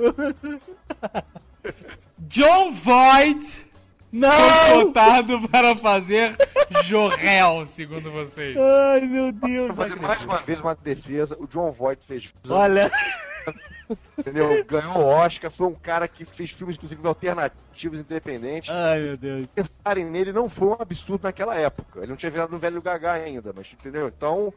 [2.19, 3.65] John Voight
[4.09, 4.85] foi Não!
[4.85, 6.35] cotado para fazer
[6.83, 8.55] Jorel, segundo vocês.
[8.57, 9.67] Ai, meu Deus.
[9.67, 11.35] Vou fazer mais uma vez uma defesa.
[11.39, 12.33] O John Voight fez.
[12.49, 12.89] Olha,
[14.17, 14.63] Entendeu?
[14.65, 15.51] Ganhou o Oscar.
[15.51, 18.69] Foi um cara que fez filmes, inclusive, alternativos, independentes.
[18.69, 19.47] ai, meu Deus.
[19.47, 21.99] Pensarem nele não foi um absurdo naquela época.
[21.99, 24.07] Ele não tinha virado um velho gaga ainda, mas entendeu?
[24.07, 24.53] Então,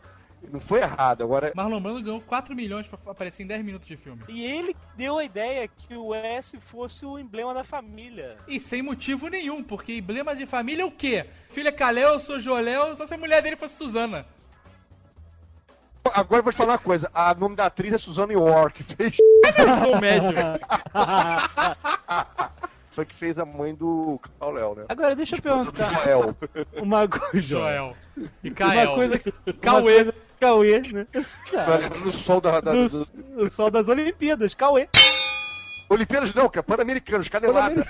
[0.53, 1.23] não foi errado.
[1.23, 4.23] Agora, Marlon Brando ganhou 4 milhões para aparecer em 10 minutos de filme.
[4.29, 8.39] E ele deu a ideia que o S fosse o emblema da família.
[8.47, 11.27] E sem motivo nenhum, porque emblema de família é o quê?
[11.49, 14.27] Filha Kalel, eu sou Joel, só se a mulher dele fosse Suzana.
[16.15, 17.11] Agora eu vou te falar uma coisa.
[17.15, 18.35] A nome da atriz é Suzanne
[18.75, 19.17] que fez.
[19.59, 20.35] Eu sou o médio.
[22.91, 24.85] Foi que fez a mãe do Carl Léo, né?
[24.89, 26.35] Agora deixa eu perguntar Joel.
[26.83, 27.47] uma coisa.
[27.47, 27.95] Joel.
[28.43, 28.95] E Uma Kael.
[28.95, 29.21] coisa.
[29.61, 30.03] Cauê.
[30.03, 31.07] Uma coisa, Cauê, né?
[31.53, 34.89] Tá lembrando do sol da, da, Do, do, o sol das Olimpíadas, Cauê.
[35.89, 37.85] Olimpíadas não, cara, Pan-Americanos, canelada.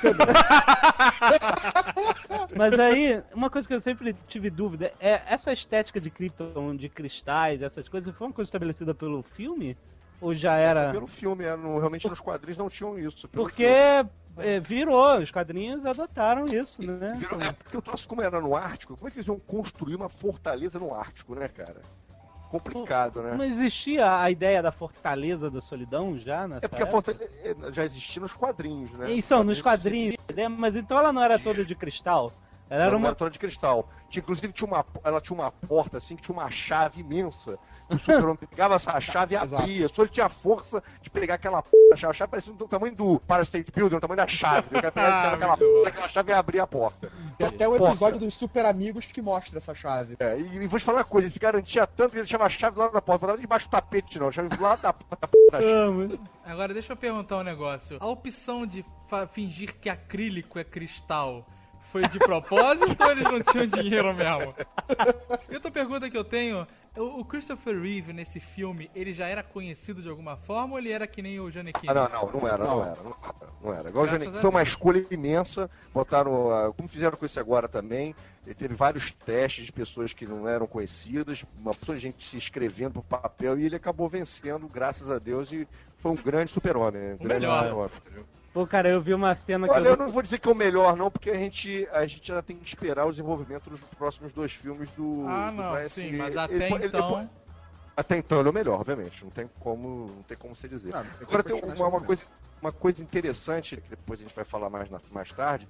[2.57, 6.89] Mas aí, uma coisa que eu sempre tive dúvida é essa estética de Krypton, de
[6.89, 9.77] cristais, essas coisas, foi uma coisa estabelecida pelo filme?
[10.21, 10.91] Ou já era.
[10.91, 13.29] Pelo filme, é, no- realmente nos quadrinhos não tinham isso.
[13.29, 17.13] Porque é, virou, os quadrinhos adotaram isso, né?
[17.17, 19.95] Virou- é porque eu troço como era no Ártico, como é que eles iam construir
[19.95, 21.81] uma fortaleza no Ártico, né, cara?
[22.49, 23.35] Complicado, né?
[23.35, 27.13] Não existia a ideia da fortaleza da solidão já nessa É porque a época?
[27.13, 29.11] fortaleza já existia nos quadrinhos, né?
[29.13, 30.49] Isso, nos quadrinhos, né?
[30.49, 32.33] mas então ela não era toda de cristal.
[32.71, 32.99] Ela era uma...
[32.99, 33.07] uma.
[33.09, 33.89] era toda de cristal.
[34.09, 37.59] Tinha, inclusive, tinha uma, ela tinha uma porta assim que tinha uma chave imensa.
[37.91, 39.63] O super-homem pegava essa chave e Exato.
[39.63, 39.89] abria.
[39.89, 41.71] Só ele tinha a força de pegar aquela p...
[41.97, 42.11] chave.
[42.11, 44.69] A chave parecia do tamanho do Para State Building, o tamanho da chave.
[44.71, 45.83] Cara pegava aquela p...
[45.85, 47.11] daquela chave e abria a porta.
[47.39, 47.87] Tem até o Porta.
[47.89, 50.17] episódio dos Super Amigos que mostra essa chave.
[50.19, 52.45] É, e, e vou te falar uma coisa, ele se garantia tanto que ele deixava
[52.45, 54.29] a chave do lado da porta, não era debaixo do tapete, não.
[54.29, 56.21] A chave do lado da, da, da chave.
[56.45, 57.97] Ah, Agora deixa eu perguntar um negócio.
[58.01, 58.85] A opção de
[59.31, 61.47] fingir que acrílico é cristal
[61.91, 64.55] foi de propósito ou eles não tinham dinheiro mesmo?
[65.51, 69.43] E outra pergunta que eu tenho, o o Christopher Reeve nesse filme, ele já era
[69.43, 71.89] conhecido de alguma forma ou ele era que nem o Giannichini?
[71.89, 72.85] Ah, não, não, não era, não Não.
[72.85, 73.49] era, não era.
[73.63, 73.89] Não era.
[73.89, 77.41] Igual o Graças Janik, a foi uma escolha imensa, botaram, ah, como fizeram com esse
[77.41, 78.15] agora também,
[78.47, 82.37] e teve vários testes de pessoas que não eram conhecidas, uma pessoa de gente se
[82.37, 85.67] inscrevendo pro papel, e ele acabou vencendo, graças a Deus, e
[85.99, 88.27] foi um grande super-homem, um O grande super-homem, entendeu?
[88.59, 89.93] Pô, cara, eu vi uma cena que Olha, eu.
[89.93, 92.43] eu não vou dizer que é o melhor, não, porque a gente, a gente já
[92.43, 95.29] tem que esperar o desenvolvimento dos próximos dois filmes do.
[95.29, 97.31] Ah, do não, sim, mas Ele- até ele- ele- então...
[97.97, 99.23] até então ele é o melhor, obviamente.
[99.23, 100.93] Não tem como, não tem como se dizer.
[100.93, 102.27] Não tem Agora tem uma, uma coisa,
[102.61, 105.69] uma coisa interessante, que depois a gente vai falar mais, na- mais tarde,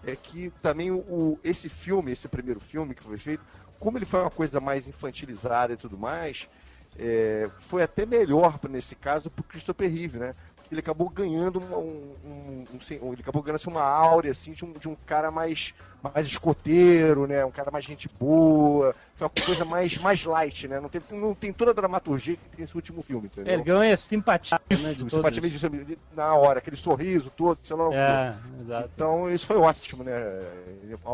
[0.00, 3.44] é que também o, esse filme, esse primeiro filme que foi feito,
[3.80, 6.48] como ele foi uma coisa mais infantilizada e tudo mais,
[6.96, 10.34] é, foi até melhor nesse caso pro Christopher Reeve, né?
[10.70, 12.66] Ele acabou ganhando uma, um, um,
[13.02, 16.26] um, ele acabou ganhando assim, uma áurea assim, de, um, de um cara mais, mais
[16.26, 17.42] escoteiro, né?
[17.44, 18.94] Um cara mais gente boa.
[19.16, 20.78] Foi uma coisa mais, mais light, né?
[20.78, 23.54] Não tem, não tem toda a dramaturgia que tem esse último filme, entendeu?
[23.54, 27.94] Ele ganha simpatia, Isso, né, de simpatia de- na hora, aquele sorriso todo, sei lá.
[27.94, 28.90] É, exato.
[28.94, 30.12] Então, isso foi ótimo, né?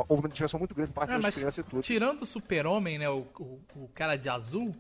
[0.09, 1.83] Houve uma diversão muito grande por parte É, das crianças e tudo.
[1.83, 4.75] tirando o super-homem, né, o, o, o cara de azul,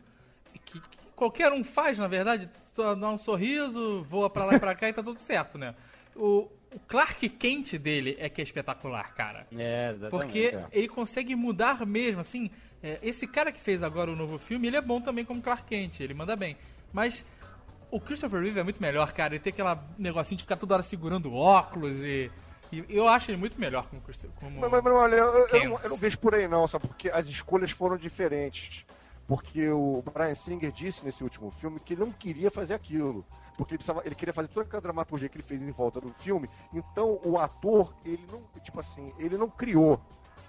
[0.64, 4.59] que, que qualquer um faz, na verdade, só dá um sorriso, voa pra lá e
[4.59, 5.74] pra cá e tá tudo certo, né?
[6.14, 9.46] O, o Clark Kent dele é que é espetacular, cara.
[9.57, 10.11] É, exatamente.
[10.11, 10.66] Porque é.
[10.72, 12.50] ele consegue mudar mesmo, assim.
[12.83, 15.64] é, esse cara que fez agora o novo filme, ele é bom também como Clark
[15.64, 16.57] Kent, ele manda bem.
[16.92, 17.24] Mas
[17.90, 19.35] o Christopher Reeve é muito melhor, cara.
[19.35, 22.31] Ele tem aquele negocinho de ficar toda hora segurando óculos e.
[22.72, 24.37] e eu acho ele muito melhor como Christopher.
[24.37, 24.61] Como...
[24.61, 25.64] Mas, mas, mas olha, eu, eu Kent.
[25.64, 26.88] não, eu não vejo por aí não, sabe?
[26.88, 28.85] Porque as escolhas foram diferentes.
[29.26, 33.24] Porque o Brian Singer disse nesse último filme que ele não queria fazer aquilo.
[33.56, 36.12] Porque ele, precisava, ele queria fazer toda aquela dramaturgia que ele fez em volta do
[36.14, 36.50] filme.
[36.72, 40.00] Então o ator, ele não, tipo assim, ele não criou.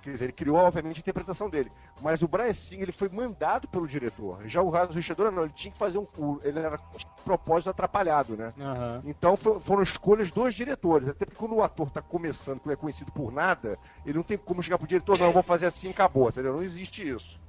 [0.01, 1.71] Quer dizer, ele criou, obviamente, a interpretação dele.
[1.99, 4.47] Mas o Brian Singer, ele foi mandado pelo diretor.
[4.47, 6.39] Já o Richard não, ele tinha que fazer um...
[6.43, 8.53] Ele era de propósito atrapalhado, né?
[8.59, 9.01] Aham.
[9.03, 11.07] Então fo- foram escolhas dos diretores.
[11.07, 14.23] Até porque quando o ator tá começando, que não é conhecido por nada, ele não
[14.23, 16.53] tem como chegar pro diretor, não, eu vou fazer assim e acabou, entendeu?
[16.53, 17.39] Não existe isso.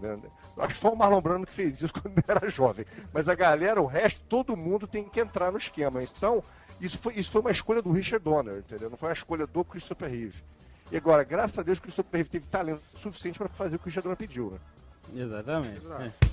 [0.00, 2.84] Tá Acho que foi o Marlon Brando que fez isso quando era jovem.
[3.12, 6.02] Mas a galera, o resto, todo mundo tem que entrar no esquema.
[6.02, 6.42] Então,
[6.80, 8.90] isso foi, isso foi uma escolha do Richard Donner, entendeu?
[8.90, 10.42] Não foi uma escolha do Christopher Reeve.
[10.90, 13.84] E agora, graças a Deus, o Christopher Reeve teve talento suficiente para fazer o que
[13.84, 15.22] o Richard Donner pediu, né?
[15.22, 15.76] Exatamente.
[15.76, 16.02] Exato.
[16.02, 16.31] é.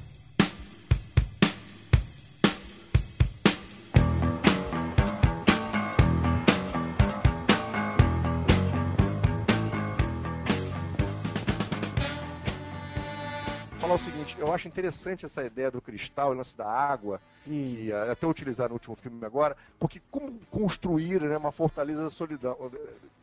[13.90, 17.74] Falar o seguinte, eu acho interessante essa ideia do cristal, o lance da água, Hum.
[17.76, 22.10] que eh, até utilizaram no último filme agora, porque como construir né, uma fortaleza da
[22.12, 22.56] solidão?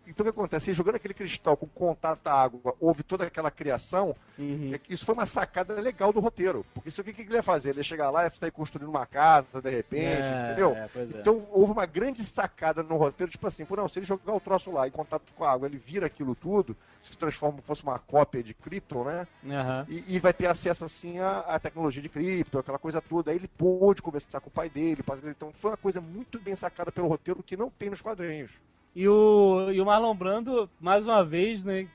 [0.07, 0.73] Então o que acontece?
[0.73, 4.71] Jogando aquele cristal com contato à água, houve toda aquela criação, Uhum.
[4.75, 6.65] é que isso foi uma sacada legal do roteiro.
[6.75, 7.71] Porque isso o que ele ia fazer?
[7.71, 10.77] Ele ia chegar lá e sair construindo uma casa, de repente, É, entendeu?
[10.77, 11.03] é, é.
[11.21, 14.41] Então houve uma grande sacada no roteiro, tipo assim, pô, não, se ele jogar o
[14.41, 17.83] troço lá em contato com a água, ele vira aquilo tudo, se transforma como fosse
[17.83, 19.27] uma cópia de Krypton, né?
[19.49, 19.87] Aham.
[19.89, 23.31] E, e vai ter acesso assim à, à tecnologia de cripto, aquela coisa toda.
[23.31, 25.03] Aí ele pôde conversar com o pai dele.
[25.25, 28.53] Então foi uma coisa muito bem sacada pelo roteiro que não tem nos quadrinhos.
[28.97, 31.87] E o, e o Marlon Brando, mais uma vez, né,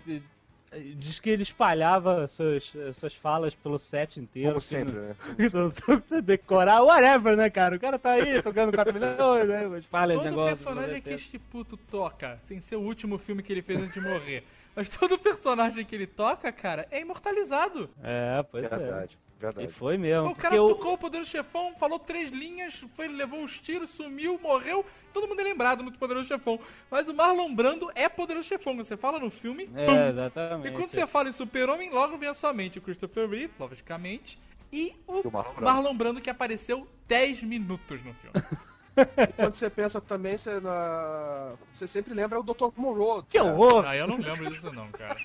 [0.97, 4.49] diz que ele espalhava suas, suas falas pelo set inteiro.
[4.49, 5.15] Como assim, sempre, né?
[5.35, 5.49] né?
[5.49, 7.75] Você decorar, whatever, né, cara?
[7.75, 9.79] O cara tá aí tocando 4 milhões, né?
[9.79, 10.63] Espalha Todo negócio.
[10.63, 13.99] personagem que este puto toca, sem ser o último filme que ele fez antes de
[13.99, 14.43] morrer.
[14.75, 17.89] Mas todo personagem que ele toca, cara, é imortalizado.
[18.03, 18.69] É, pois é.
[18.69, 19.71] Verdade, verdade.
[19.73, 20.29] foi mesmo.
[20.29, 24.39] o cara o- tocou o poderoso chefão, falou três linhas, foi, levou os tiros, sumiu,
[24.41, 24.85] morreu.
[25.13, 26.59] Todo mundo é lembrado no poderoso chefão.
[26.89, 28.75] Mas o Marlon Brando é poderoso chefão.
[28.77, 30.07] Você fala no filme, É, pum.
[30.09, 30.67] exatamente.
[30.67, 34.39] E quando você fala em Super-Homem, logo vem à sua mente o Christopher Reeve, logicamente,
[34.71, 35.61] e o E o Marlon Brando.
[35.65, 38.33] Marlon Brando que apareceu 10 minutos no filme.
[38.93, 41.53] E quando você pensa também, você, na...
[41.71, 42.71] você sempre lembra o Dr.
[42.75, 43.23] Monroe.
[43.29, 43.85] Que horror!
[43.87, 45.15] Ah, eu não lembro disso não, cara.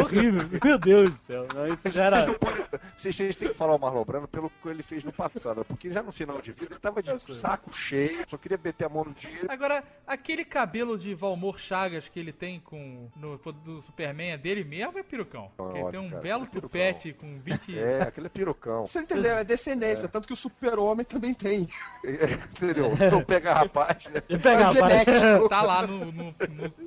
[0.00, 1.46] Horrível, meu Deus do céu.
[1.54, 2.20] Não, isso já era...
[2.24, 2.64] Vocês, podem-
[2.96, 5.90] vocês- vocês têm que falar o Marlon Brando pelo que ele fez no passado, porque
[5.90, 9.04] já no final de vida ele tava de saco cheio, só queria meter a mão
[9.04, 9.46] no dinheiro.
[9.48, 14.64] Agora, aquele cabelo de Valmor Chagas que ele tem com no do Superman é dele
[14.64, 15.50] mesmo, é perucão?
[15.58, 16.68] Não, Porque ele tem um cara, belo é perucão.
[16.68, 17.78] tupete com 20...
[17.78, 18.84] É, aquele é pirocão.
[18.84, 19.32] Você entendeu?
[19.32, 21.68] É descendência, tanto que o super-homem também tem.
[22.04, 22.92] Entendeu?
[23.10, 24.22] Não pega rapaz, né?
[24.28, 25.04] Ele pega, É rapaz.
[25.04, 25.48] genético.
[25.48, 26.34] Tá lá no, no- no-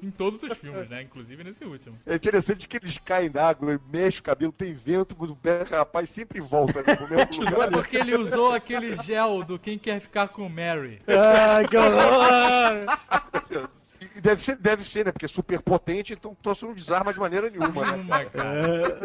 [0.02, 1.02] em todos os filmes, né?
[1.04, 1.98] Inclusive nesse último.
[2.06, 5.78] É interessante que eles caem na água, mexe o cabelo, tem vento, mas o pega
[5.78, 7.68] rapaz sempre volta né, pro lugar.
[7.68, 11.02] É porque ele usou aquele gel do Quem Quer Ficar com Mary.
[11.08, 13.78] Ah, que horror!
[14.18, 15.12] E deve ser, deve ser, né?
[15.12, 17.98] Porque é super potente, então trouxe não desarma de maneira nenhuma, né?
[17.98, 19.00] Uma, cara.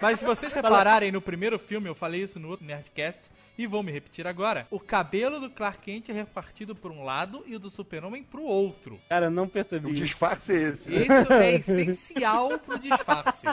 [0.00, 3.82] Mas se vocês repararem no primeiro filme, eu falei isso no outro Nerdcast, e vou
[3.82, 4.66] me repetir agora.
[4.70, 8.42] O cabelo do Clark Kent é repartido por um lado e o do Super-Homem pro
[8.42, 9.00] outro.
[9.08, 9.90] Cara, eu não O percebi.
[9.92, 10.02] isso.
[10.04, 10.90] disfarce é esse.
[10.90, 11.02] né?
[11.02, 13.46] Isso é essencial pro disfarce.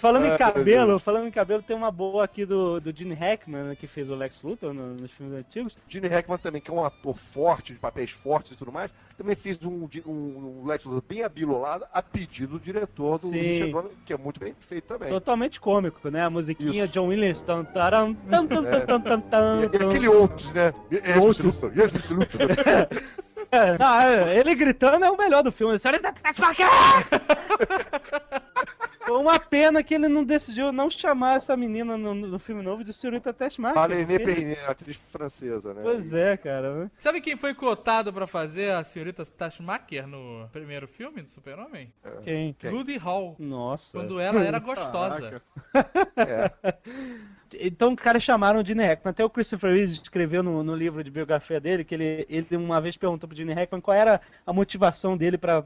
[0.00, 3.14] Falando Ah, em meu cabelo, falando em cabelo, tem uma boa aqui do, do Gene
[3.14, 5.76] Hackman, né, que fez o Lex Luthor no- nos filmes antigos.
[5.88, 9.36] Gene Hackman também, que é um ator forte, de papéis fortes e tudo mais, também
[9.36, 13.38] fez um, um, um Lex Luthor bem abilolado a pedido do diretor do Sim.
[13.40, 15.08] Richard Donner, que é muito bem feito também.
[15.08, 16.24] Totalmente cômico, né?
[16.24, 16.92] A musiquinha Isso.
[16.92, 17.40] John Williams.
[17.42, 19.88] Tan, taram, tan, tan, tan, tan, tan, tan, E, e tan.
[19.88, 20.72] aquele outros, né?
[20.90, 21.44] Yes, Outros.
[21.62, 22.14] Luthor, yes, Mr.
[22.14, 22.40] Luthor.
[23.48, 25.78] É, não, é, ele gritando é o melhor do filme.
[25.78, 26.64] Senhorita Tasmaka!
[29.06, 32.82] Foi uma pena que ele não decidiu não chamar essa menina no, no filme novo
[32.82, 33.34] de Senhorita.
[33.76, 35.80] A Nenê porque- Pernet, atriz francesa, né?
[35.82, 36.74] Pois é, cara.
[36.74, 36.90] né?
[36.98, 41.92] Sabe quem foi cotado pra fazer a senhorita Tashmaker no primeiro filme do Super-Homem?
[42.22, 42.54] Quem?
[42.58, 42.70] Quem?
[42.70, 43.36] Rudy Hall.
[43.38, 43.96] Nossa.
[43.96, 45.40] Quando ela era gostosa.
[47.54, 49.10] Então, cara, chamaram o Gene Hackman.
[49.10, 52.80] Até o Christopher Reeve escreveu no, no livro de biografia dele que ele, ele uma
[52.80, 55.62] vez perguntou pro Gene Hackman qual era a motivação dele pra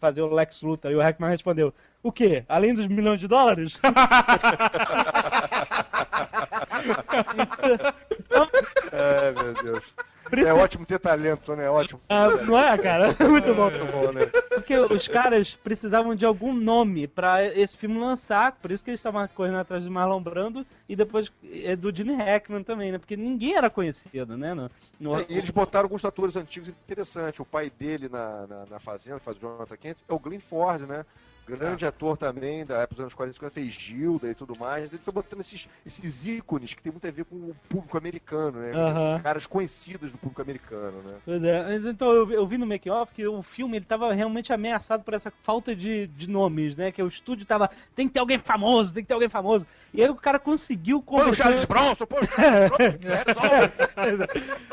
[0.00, 0.90] fazer o Lex Luthor.
[0.90, 2.44] E o Hackman respondeu: O quê?
[2.48, 3.80] Além dos milhões de dólares?
[8.92, 9.94] É, meu Deus.
[10.32, 11.66] É ótimo ter talento, né?
[11.66, 12.00] É ótimo.
[12.08, 13.16] Ah, não é, cara?
[13.28, 13.70] Muito bom.
[13.70, 14.26] Muito bom, né?
[14.54, 19.00] Porque os caras precisavam de algum nome pra esse filme lançar, por isso que eles
[19.00, 22.98] estavam correndo atrás do Marlon Brando e depois é, do Gene Hackman também, né?
[22.98, 24.54] Porque ninguém era conhecido, né?
[24.54, 27.38] No, no- É, E eles botaram alguns atores antigos interessantes.
[27.40, 30.40] O pai dele na, na, na Fazenda, que faz o Jonathan Kent, é o Glenn
[30.40, 31.04] Ford, né?
[31.46, 34.88] Grande ator também, da época dos anos 40 50, fez Gilda e tudo mais.
[34.90, 38.58] Ele foi botando esses, esses ícones que tem muito a ver com o público americano,
[38.58, 38.72] né?
[39.22, 41.14] Caras conhecidos do público americano, né?
[41.24, 44.12] Pois é, então eu, vi- eu vi no make off que o filme ele tava
[44.12, 46.90] realmente ameaçado por essa falta de, de nomes, né?
[46.90, 47.70] Que o estúdio tava.
[47.94, 49.66] Tem que ter alguém famoso, tem que ter alguém famoso.
[49.94, 51.44] E aí o cara conseguiu Põe o convencer.
[51.44, 52.70] Charles Bronson, o Charles
[53.34, 54.56] Bronson.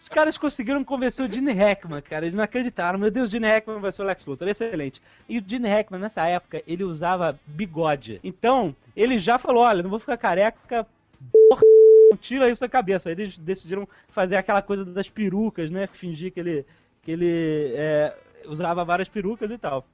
[0.00, 2.24] Os caras conseguiram convencer o Gene Hackman, cara.
[2.26, 2.98] Eles não acreditaram.
[2.98, 4.46] Meu Deus, o Gene Hackman vai ser o Lex Luthor.
[4.48, 5.00] Excelente.
[5.26, 8.20] E o Gene Hackman, nessa época, ele usava bigode.
[8.22, 10.86] Então, ele já falou: olha, não vou ficar careca,
[11.32, 11.62] porra,
[12.10, 13.08] não tira isso da cabeça.
[13.08, 15.86] Aí Eles decidiram fazer aquela coisa das perucas, né?
[15.88, 16.66] Fingir que ele,
[17.02, 18.14] que ele é,
[18.46, 19.84] usava várias perucas e tal.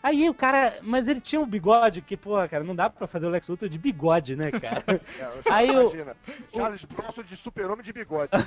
[0.00, 3.26] Aí o cara, mas ele tinha um bigode que, pô, cara, não dá pra fazer
[3.26, 4.84] o Lex Luthor de bigode, né, cara?
[5.18, 6.16] É, Aí o- imagina,
[6.54, 8.30] Charles Bronson de super-homem de bigode.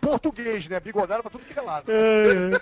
[0.00, 0.78] Português, né?
[0.80, 1.90] Bigodado pra tudo que é lado.
[1.90, 2.60] É.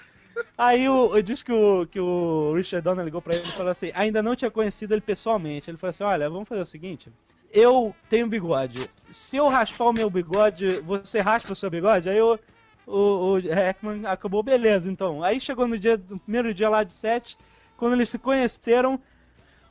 [0.57, 3.73] Aí o, eu disse que o, que o Richard Donner ligou pra ele e falou
[3.73, 5.71] assim: ainda não tinha conhecido ele pessoalmente.
[5.71, 7.11] Ele falou assim: olha, vamos fazer o seguinte.
[7.53, 8.91] Eu tenho bigode.
[9.11, 12.09] Se eu raspar o meu bigode, você raspa o seu bigode?
[12.09, 12.39] Aí o,
[12.87, 15.23] o, o Hackman acabou, beleza, então.
[15.23, 17.39] Aí chegou no dia, no primeiro dia lá de sete,
[17.77, 19.01] quando eles se conheceram,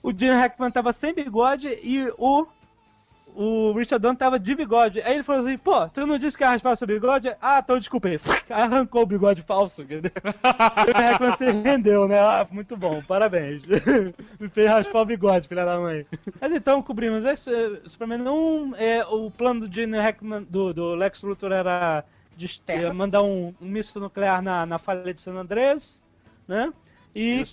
[0.01, 2.47] o Gene Hackman tava sem bigode e o
[3.35, 5.01] o Richard Donner tava de bigode.
[5.01, 7.33] Aí ele falou assim, pô, tu não disse que ia raspar o seu bigode?
[7.41, 8.19] Ah, então desculpa aí.
[8.49, 9.81] Arrancou o bigode falso.
[9.81, 10.11] entendeu?
[11.37, 12.19] Se rendeu, né?
[12.19, 13.63] Ah, muito bom, parabéns.
[14.39, 16.05] Me fez raspar o bigode, filha da mãe.
[16.39, 17.25] Mas então, cobrimos.
[17.25, 22.03] Esse, Superman 1, é, o plano do Gene Hackman, do, do Lex Luthor era
[22.37, 26.03] de, eh, mandar um, um míssil nuclear na, na falha de San Andrés,
[26.47, 26.71] né?
[27.15, 27.43] E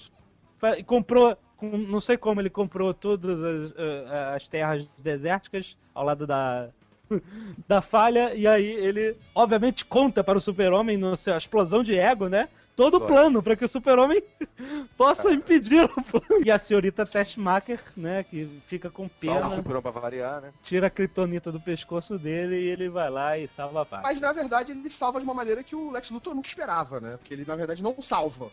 [0.79, 6.05] e comprou, com- não sei como ele comprou todas as, eh, as terras desérticas ao
[6.05, 6.69] lado da,
[7.69, 12.29] da falha, e aí ele, obviamente, conta para o super-homem, na sua explosão de ego,
[12.29, 12.49] né?
[12.75, 14.23] Todo o plano para que o super-homem
[14.97, 16.43] possa impedir o plano.
[16.43, 20.53] E a senhorita Testmaker, né, que fica com Salva o pena, super-homem pra variar, né?
[20.63, 24.03] tira a kryptonita do pescoço dele e ele vai lá e salva a paz.
[24.03, 27.19] Mas na verdade ele salva de uma maneira que o Lex Luthor nunca esperava, né?
[27.19, 28.51] Porque ele na verdade não salva.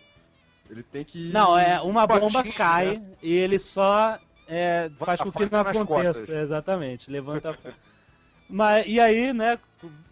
[0.70, 1.32] Ele tem que.
[1.32, 3.06] Não, é, uma bomba atinge, cai né?
[3.22, 6.14] e ele só é, faz com que faca não aconteça.
[6.14, 6.30] costas.
[6.30, 7.74] Exatamente, levanta a
[8.50, 9.60] Mas, e aí, né,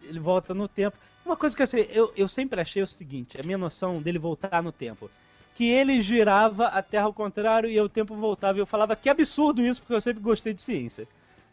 [0.04, 0.98] ele volta no tempo.
[1.26, 4.18] Uma coisa que eu, sei, eu, eu sempre achei o seguinte, a minha noção dele
[4.20, 5.10] voltar no tempo.
[5.56, 8.60] Que ele girava a Terra ao contrário e o tempo voltava.
[8.60, 11.08] E eu falava, que absurdo isso, porque eu sempre gostei de ciência.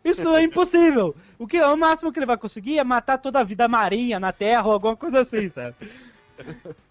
[0.05, 1.17] Isso é impossível.
[1.39, 4.31] O que o máximo que ele vai conseguir é matar toda a vida marinha na
[4.31, 5.75] Terra ou alguma coisa assim, sabe?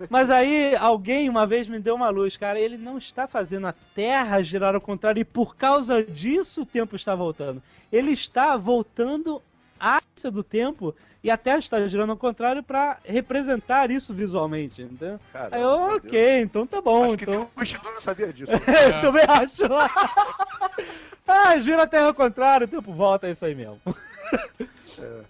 [0.09, 2.59] Mas aí alguém uma vez me deu uma luz, cara.
[2.59, 6.95] Ele não está fazendo a Terra girar ao contrário e por causa disso o tempo
[6.95, 7.61] está voltando.
[7.91, 9.41] Ele está voltando
[9.79, 14.81] a axis do tempo e a Terra está girando ao contrário para representar isso visualmente,
[14.81, 15.19] entendeu?
[15.31, 17.05] Caramba, Aí eu, ok, então tá bom.
[17.05, 17.33] Acho que então...
[17.39, 18.51] nem o Ishidori sabia disso.
[18.51, 19.63] Eu também acho.
[21.25, 23.79] ah, gira a Terra ao contrário, o tempo volta, é isso aí mesmo.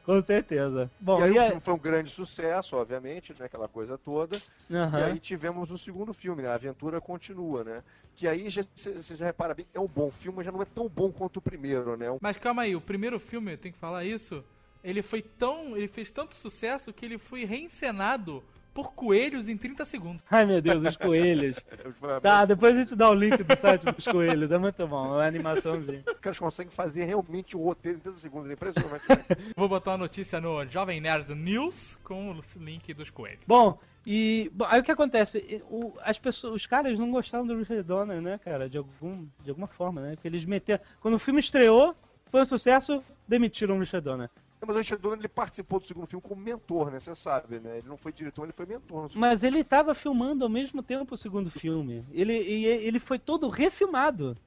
[0.05, 0.89] Com certeza.
[0.99, 3.45] Bom, e aí e o aí- filme foi um grande sucesso, obviamente, né?
[3.45, 4.37] Aquela coisa toda.
[4.71, 4.99] Aham.
[4.99, 6.49] E aí tivemos o segundo filme, né?
[6.49, 7.83] A aventura continua, né?
[8.15, 10.65] Que aí já- você já repara bem, é um bom filme, mas já não é
[10.65, 12.11] tão bom quanto o primeiro, né?
[12.11, 14.43] Um- Mas calma aí, o primeiro filme, tem que falar isso,
[14.83, 15.75] ele foi tão.
[15.77, 18.43] ele fez tanto sucesso que ele foi reencenado
[18.73, 20.21] por coelhos em 30 segundos.
[20.31, 21.57] Ai meu Deus, os coelhos.
[22.21, 25.09] Tá, depois a gente dá o link do site dos coelhos, é muito bom, é
[25.11, 26.03] uma animaçãozinha.
[26.07, 29.03] Os caras conseguem fazer realmente o roteiro em 30 segundos, é impressionante.
[29.09, 29.23] né?
[29.55, 33.41] Vou botar uma notícia no Jovem Nerd News com o link dos coelhos.
[33.47, 35.61] Bom, e bom, aí o que acontece?
[35.69, 39.49] O- as pessoas, os caras não gostaram do Richard Donner, né, cara, de, algum, de
[39.49, 40.11] alguma forma, né?
[40.15, 40.83] Porque eles meteram.
[40.99, 41.95] Quando o filme estreou,
[42.29, 44.29] foi um sucesso, demitiram o Richard Donner.
[44.65, 46.99] Mas o Richard Donner ele participou do segundo filme como mentor, né?
[46.99, 47.77] Você sabe, né?
[47.77, 49.09] Ele não foi diretor, ele foi mentor.
[49.15, 52.05] Mas ele estava filmando ao mesmo tempo o segundo filme.
[52.11, 54.37] Ele, ele foi todo refilmado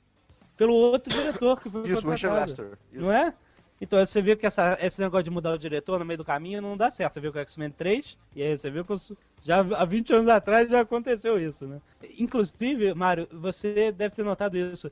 [0.57, 2.79] pelo outro diretor que foi Isso, o Richard Lester.
[2.93, 3.03] Isso.
[3.03, 3.35] Não é?
[3.81, 6.63] Então você viu que essa, esse negócio de mudar o diretor no meio do caminho
[6.63, 7.15] não dá certo.
[7.15, 8.95] Você viu com o X-Men 3, e aí você viu que
[9.43, 11.81] já há 20 anos atrás já aconteceu isso, né?
[12.19, 14.91] Inclusive, Mário, você deve ter notado isso.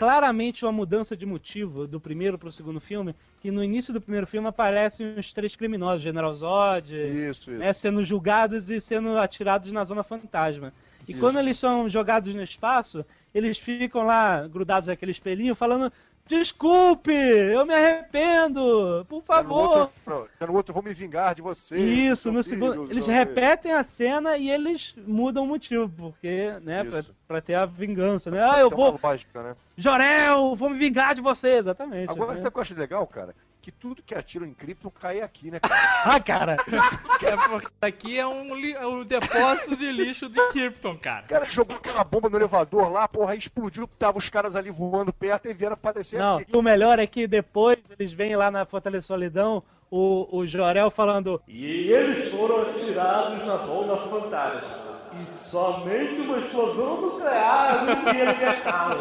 [0.00, 4.00] Claramente uma mudança de motivo do primeiro para o segundo filme, que no início do
[4.00, 7.50] primeiro filme aparecem os três criminosos, General Zod, isso, isso.
[7.50, 10.72] Né, sendo julgados e sendo atirados na Zona Fantasma.
[11.06, 11.20] E isso.
[11.20, 15.92] quando eles são jogados no espaço, eles ficam lá grudados naquele espelhinho falando
[16.30, 19.48] Desculpe, eu me arrependo, por favor.
[19.48, 21.76] No outro, no outro vou me vingar de você.
[21.76, 22.88] Isso, no segundo.
[22.88, 27.66] Eles repetem a cena e eles mudam o motivo, porque, né, pra, pra, ter a
[27.66, 28.40] vingança, né?
[28.48, 28.96] Ah, eu vou.
[29.02, 29.56] Lógica, né?
[29.76, 32.08] Jorel, vou me vingar de você, exatamente.
[32.08, 32.36] Agora, né?
[32.36, 33.34] sabe o que eu acho legal, cara?
[33.60, 35.74] Que tudo que atira em Krypton cai aqui, né, cara?
[36.04, 36.56] ah, cara!
[37.22, 41.26] É porque aqui é um, é um depósito de lixo de Krypton, cara.
[41.26, 44.70] O cara jogou aquela bomba no elevador lá, porra, aí explodiu, tava os caras ali
[44.70, 46.50] voando perto e vieram aparecer Não, aqui.
[46.52, 50.90] E o melhor é que depois eles vêm lá na Fortaleza Solidão, o, o Jorel
[50.90, 51.42] falando...
[51.46, 54.90] E eles foram atirados na zona fantástica.
[55.20, 58.96] E somente uma explosão nuclear no metal.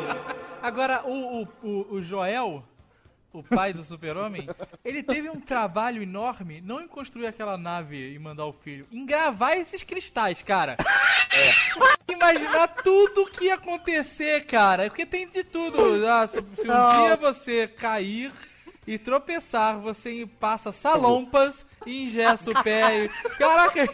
[0.61, 2.63] Agora, o, o, o Joel
[3.31, 4.47] o pai do super-homem,
[4.83, 9.05] ele teve um trabalho enorme, não em construir aquela nave e mandar o filho, em
[9.05, 10.77] gravar esses cristais, cara.
[11.31, 12.11] É.
[12.11, 14.89] Imaginar tudo que ia acontecer, cara.
[14.89, 16.05] Porque tem de tudo.
[16.07, 18.31] Ah, se, se um dia você cair
[18.85, 23.05] e tropeçar, você passa salompas e ingessa o pé.
[23.05, 23.09] E...
[23.37, 23.87] Caraca!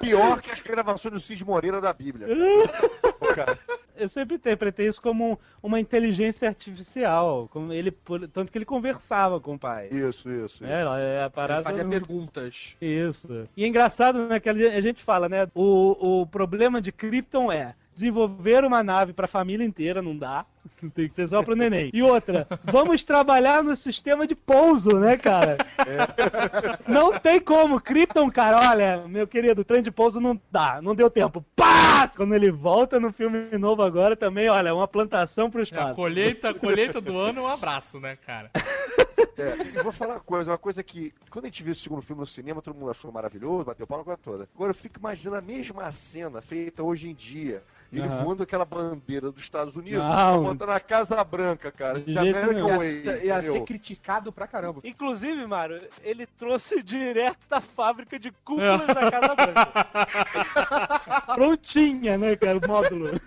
[0.00, 2.26] Pior que as gravações do Cid Moreira da Bíblia.
[3.98, 7.48] Eu sempre interpretei isso como uma inteligência artificial.
[7.50, 7.90] Como ele,
[8.32, 9.88] tanto que ele conversava com o pai.
[9.90, 10.64] Isso, isso.
[10.64, 10.94] É, isso.
[10.94, 11.90] É, a parada ele fazia no...
[11.90, 12.76] perguntas.
[12.80, 13.48] Isso.
[13.56, 15.48] E é engraçado, né, que a gente fala, né?
[15.54, 20.46] O, o problema de Krypton é desenvolver uma nave para a família inteira, não dá.
[20.94, 21.90] Tem que ser só pro neném.
[21.92, 25.58] E outra, vamos trabalhar no sistema de pouso, né, cara?
[25.78, 26.90] É.
[26.90, 27.80] Não tem como.
[27.80, 31.44] Krypton, cara, olha, meu querido, o trem de pouso não dá, não deu tempo.
[31.56, 32.08] Pá!
[32.16, 35.92] Quando ele volta no filme novo agora também, olha, uma plantação pro espaço.
[35.92, 38.50] É, colheita, colheita do ano, um abraço, né, cara?
[38.54, 42.02] É, e vou falar uma coisa, uma coisa que, quando a gente viu o segundo
[42.02, 44.48] filme no cinema, todo mundo achou maravilhoso, bateu palma com a toda.
[44.54, 48.22] Agora eu fico imaginando a mesma cena feita hoje em dia ele uhum.
[48.22, 50.47] voando aquela bandeira dos Estados Unidos, não.
[50.52, 52.00] Botando na Casa Branca, cara.
[52.00, 53.04] De American Way.
[53.04, 54.80] Ia, ia ser criticado pra caramba.
[54.84, 61.34] Inclusive, Mário, ele trouxe direto da fábrica de cúpulas da Casa Branca.
[61.34, 63.20] Prontinha, né, cara, o módulo.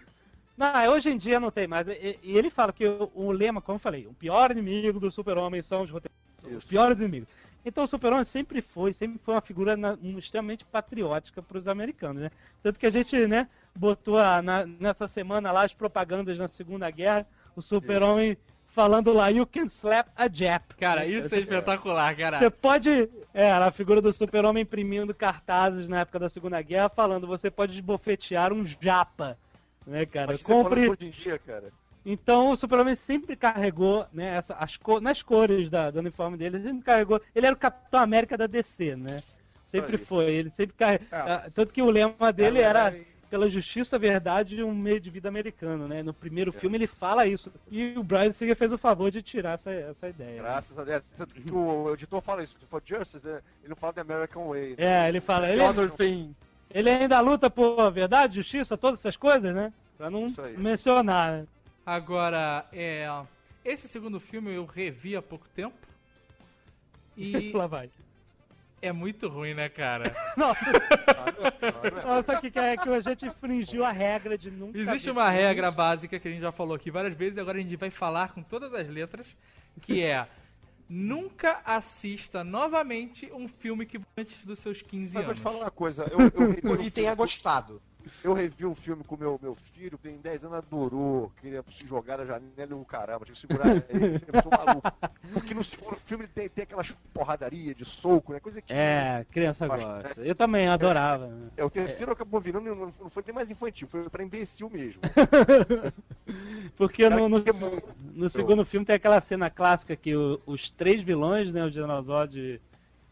[0.57, 1.87] Não, hoje em dia não tem mais.
[1.87, 5.09] E, e ele fala que o, o, lema, como eu falei, o pior inimigo do
[5.09, 6.57] super-homem são os roteiristas.
[6.57, 7.29] Os piores inimigos.
[7.63, 11.67] Então o Super-Homem sempre foi, sempre foi uma figura na, um, extremamente patriótica para os
[11.67, 12.31] americanos, né?
[12.63, 16.89] Tanto que a gente, né, botou a, na, nessa semana lá as propagandas na Segunda
[16.89, 18.37] Guerra, o Super-Homem
[18.71, 20.75] falando lá, you can slap a Jap.
[20.75, 22.39] Cara, isso é espetacular, cara.
[22.39, 23.09] Você pode.
[23.33, 27.73] É, a figura do Super-Homem imprimindo cartazes na época da Segunda Guerra falando, você pode
[27.73, 29.37] esbofetear um japa.
[29.85, 30.37] Né, cara?
[30.39, 30.89] Compre.
[30.89, 31.71] Hoje em dia, cara.
[32.05, 36.63] Então o Superman sempre carregou, né, essa, as nas cores da, do uniforme dele, ele
[36.63, 37.21] sempre carregou.
[37.35, 39.21] Ele era o Capitão América da DC, né?
[39.67, 40.05] Sempre Aí.
[40.05, 40.25] foi.
[40.25, 41.07] Ele sempre carregou.
[41.11, 41.17] É.
[41.17, 42.93] Ah, tanto que o lema dele é, era
[43.31, 46.03] pela justiça, verdade e um meio de vida americano, né?
[46.03, 46.59] No primeiro é.
[46.59, 47.49] filme ele fala isso.
[47.71, 50.41] E o Brian Singer fez o favor de tirar essa, essa ideia.
[50.41, 50.83] Graças né?
[50.83, 51.03] a Deus.
[51.15, 52.57] Tanto que o editor fala isso.
[52.69, 53.41] For Justice, né?
[53.61, 54.71] ele não fala de American Way.
[54.71, 54.75] Né?
[54.79, 55.49] É, ele fala.
[55.49, 55.61] Ele,
[56.69, 59.71] ele ainda luta por verdade, justiça, todas essas coisas, né?
[59.97, 60.25] Pra não
[60.57, 61.47] mencionar, né?
[61.85, 63.07] Agora, é,
[63.63, 65.77] esse segundo filme eu revi há pouco tempo.
[67.15, 67.51] E.
[67.55, 67.89] Lá vai.
[68.81, 70.15] É muito ruim, né, cara?
[70.35, 70.59] Nossa,
[72.03, 74.77] Nossa que é que a gente infringiu a regra de nunca.
[74.77, 77.61] Existe uma regra básica que a gente já falou aqui várias vezes, e agora a
[77.61, 79.27] gente vai falar com todas as letras,
[79.81, 80.27] que é
[80.89, 85.15] nunca assista novamente um filme que antes dos seus 15 Mas anos.
[85.15, 87.81] Mas vou te falar uma coisa, eu, eu, eu, e tenha gostado.
[88.23, 91.31] Eu revi um filme com meu, meu filho, tem 10 anos, adorou.
[91.41, 94.91] Queria se jogar da janela e um caramba, tinha que segurar ele, eu maluco.
[95.33, 98.39] Porque no segundo filme tem, tem aquelas porradaria de soco, né?
[98.39, 98.73] Coisa que.
[98.73, 100.03] É, criança gosta.
[100.03, 100.13] Né?
[100.17, 101.31] Eu também adorava.
[101.57, 102.13] É, é o terceiro é.
[102.13, 105.01] acabou virando, não, não foi nem mais infantil, foi pra imbecil mesmo.
[106.77, 107.43] Porque no, no,
[108.13, 111.63] no, segundo filme tem aquela cena clássica que o, os três vilões, né?
[111.63, 112.61] O General Zod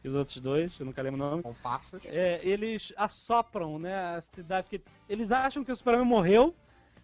[0.03, 1.43] e os outros dois, eu nunca lembro o nome.
[1.43, 2.01] Comparsas.
[2.05, 6.53] É, eles assopram, né, a cidade, porque eles acham que o Superman morreu,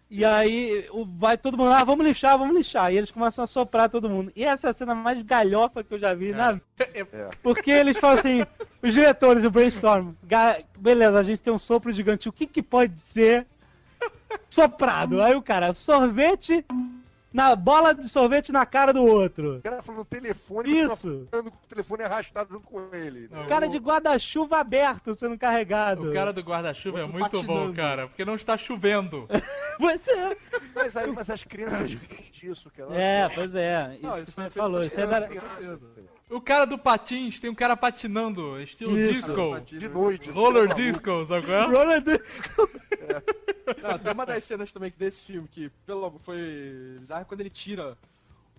[0.08, 0.88] E aí
[1.18, 2.92] vai todo mundo lá, vamos lixar, vamos lixar.
[2.92, 4.30] E eles começam a soprar todo mundo.
[4.36, 6.64] E essa é a cena mais galhofa que eu já vi na vida.
[6.78, 7.30] É.
[7.42, 8.46] Porque eles falam assim,
[8.80, 12.62] os diretores, o brainstorm, "Ga- beleza, a gente tem um sopro gigante, o que que
[12.62, 13.46] pode ser
[14.48, 15.20] soprado?
[15.20, 16.64] Aí o cara, sorvete
[17.36, 19.58] na bola de sorvete na cara do outro.
[19.58, 21.28] O cara falou no telefone, Isso.
[21.30, 23.28] falando com o telefone arrastado junto com ele.
[23.30, 26.08] Não, Cara o- de guarda-chuva aberto sendo carregado.
[26.08, 27.74] O cara do guarda-chuva é muito bom, patinando.
[27.74, 29.28] cara, porque não está chovendo.
[29.78, 30.34] Pois é.
[30.74, 32.94] Mas, aí, mas as crianças riem disso, cara.
[32.98, 33.98] É, pois é.
[34.00, 34.80] Não, Isso você feito falou.
[34.80, 35.28] Isso é da...
[36.30, 39.12] O cara do patins, tem um cara patinando, estilo Isso.
[39.12, 39.60] disco.
[39.60, 40.30] De noite.
[40.30, 40.80] assim, Roller maluco.
[40.80, 41.66] disco, sabe qual é?
[41.66, 42.20] Roller de-
[43.82, 47.96] Não, tem uma das cenas também desse filme que pelo, foi bizarro quando ele tira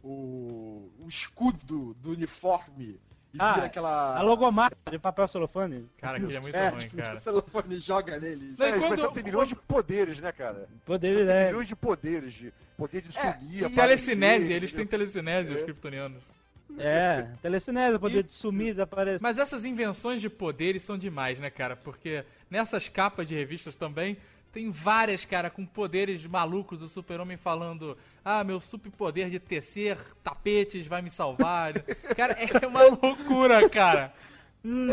[0.04, 3.00] o, o escudo do uniforme
[3.34, 4.18] e Ah, vira aquela.
[4.18, 5.86] A logomarca de papel celofane.
[5.98, 7.16] Cara, aquele é muito é, ruim, tipo, cara.
[7.16, 8.56] o celofane joga nele.
[8.58, 10.68] Não, e É, quando- tem milhões de poderes, né, cara?
[10.86, 11.46] Poder Só tem é.
[11.48, 13.76] milhões de poderes, de poder de É, sumir, e- aparecer,
[14.16, 15.64] Telecinese, eles têm telecinese, os É.
[15.64, 16.24] kryptonianos.
[16.78, 19.20] É, telecinese, poder de sumir, desaparecer.
[19.22, 21.76] Mas essas invenções de poderes são demais, né, cara?
[21.76, 24.18] Porque nessas capas de revistas também
[24.54, 26.82] tem várias, cara, com poderes malucos.
[26.82, 31.74] O super-homem falando: Ah, meu superpoder de tecer tapetes vai me salvar.
[32.16, 34.14] cara, é uma loucura, cara.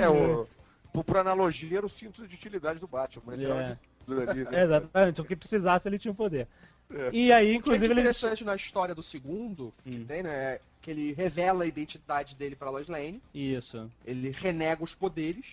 [0.00, 0.46] É, o,
[0.92, 3.38] por, analogia, era o cinto de utilidade do Batman, né?
[3.42, 3.64] Tirava É.
[3.64, 4.50] de tudo ali, né?
[4.64, 6.46] Exatamente, o que precisasse ele tinha um poder.
[6.90, 7.10] É.
[7.12, 8.00] E aí, O que é inclusive, ele.
[8.00, 10.04] interessante na história do segundo, que Hum.
[10.06, 10.30] tem, né?
[10.54, 15.46] é Que ele revela a identidade dele pra Lois Lane, Isso, ele renega os poderes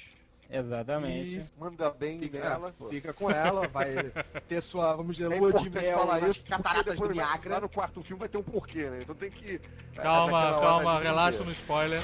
[0.52, 1.36] exatamente.
[1.38, 2.74] e Manda bem fica, nela.
[2.78, 2.89] pô.
[2.89, 4.12] fica com ela, vai
[4.47, 7.60] ter sua, vamos dizer, É lua de mel falar isso, cataratas do depois, lá Niagara.
[7.62, 8.99] no quarto filme vai ter um porquê, né?
[9.02, 9.60] Então tem que...
[9.95, 12.02] Calma, hora calma, de relaxa no spoiler.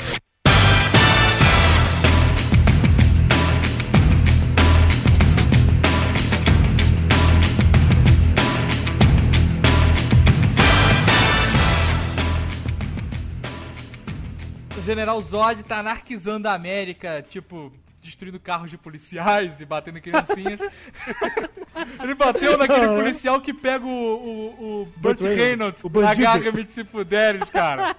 [14.77, 17.71] O General Zod tá anarquizando a América, tipo,
[18.01, 20.59] destruindo carros de policiais e batendo em criancinhas.
[22.01, 26.83] Ele bateu naquele policial que pega o, o, o Burt Reynolds, o garra de se
[26.83, 27.95] fuderes, cara.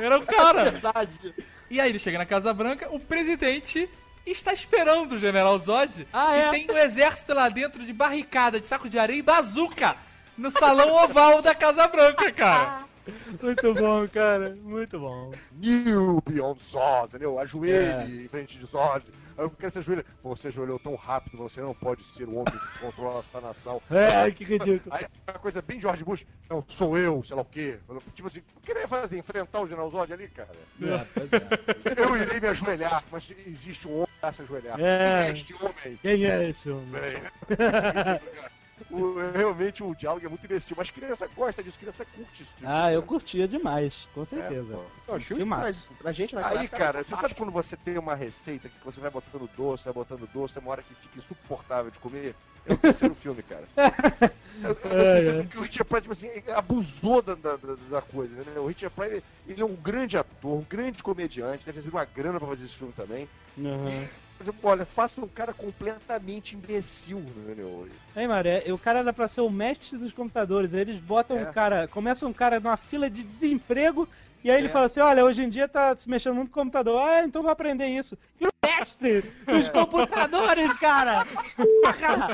[0.00, 0.70] Era o cara.
[0.70, 1.34] Verdade.
[1.68, 3.88] E aí ele chega na Casa Branca, o presidente
[4.24, 6.06] está esperando o General Zod.
[6.12, 6.50] Ah, e é?
[6.50, 9.96] tem um exército lá dentro de barricada, de saco de areia e bazuca
[10.36, 12.84] no salão oval da Casa Branca, cara.
[13.40, 14.56] Muito bom, cara.
[14.62, 15.32] Muito bom.
[15.52, 17.38] New Beyond Zod, entendeu?
[17.38, 17.42] É.
[17.42, 19.04] Ajoelhe em frente de Zod.
[19.36, 20.04] Aí o cara se ajoelha.
[20.22, 23.80] Você ajoelhou tão rápido, você não pode ser o homem que controla esta nação.
[23.96, 24.94] É, que ridículo.
[24.94, 26.26] Aí uma coisa bem George Bush.
[26.48, 27.78] Não, sou eu, sei lá o quê.
[28.14, 29.18] Tipo assim, o que ele ia fazer?
[29.18, 30.48] Enfrentar o General Zod ali, cara?
[30.80, 32.02] É, pois é.
[32.02, 34.78] Eu irei me ajoelhar, mas existe um homem que se ajoelhar.
[34.78, 35.22] É.
[35.22, 35.98] Quem é este homem?
[36.02, 36.90] Quem é esse homem?
[36.90, 38.20] Peraí.
[38.90, 42.52] O- realmente o diálogo é muito imbecil, mas criança gosta disso, criança curte isso.
[42.54, 44.74] tipo, Ah, eu curtia demais, com É, certeza.
[44.74, 45.12] pô.
[45.12, 48.68] Não, pra, pra gente naquela Aí, época cara, você sabe quando você tem uma receita
[48.68, 51.98] que você vai botando doce, vai botando doce, tem uma hora que fica insuportável de
[51.98, 52.34] comer?
[52.66, 53.66] É o terceiro filme, cara.
[54.56, 55.58] É, é, É, é.
[55.58, 58.58] o Richard Pryor, tipo assim, abusou da, da, da- coisa, né?
[58.58, 62.06] O Richard Pryor, ele, ele é um grande ator, um grande comediante, deve receber uma
[62.06, 63.28] grana pra fazer esse filme também.
[63.58, 63.84] Uhum.
[63.84, 67.88] Por exemplo, olha, faça um cara completamente imbecil, entendeu?
[68.14, 70.74] Ei, Maré, o cara era pra ser o mestre dos computadores.
[70.74, 71.42] aí Eles botam É.
[71.42, 74.08] um cara, começa um cara numa fila de desemprego,
[74.44, 74.70] e aí ele É.
[74.70, 77.00] fala assim: olha, hoje em dia tá se mexendo muito com computador.
[77.00, 78.16] Ah, então vou aprender isso.
[78.40, 81.24] E o mestre dos computadores, cara!
[81.56, 82.28] Porra!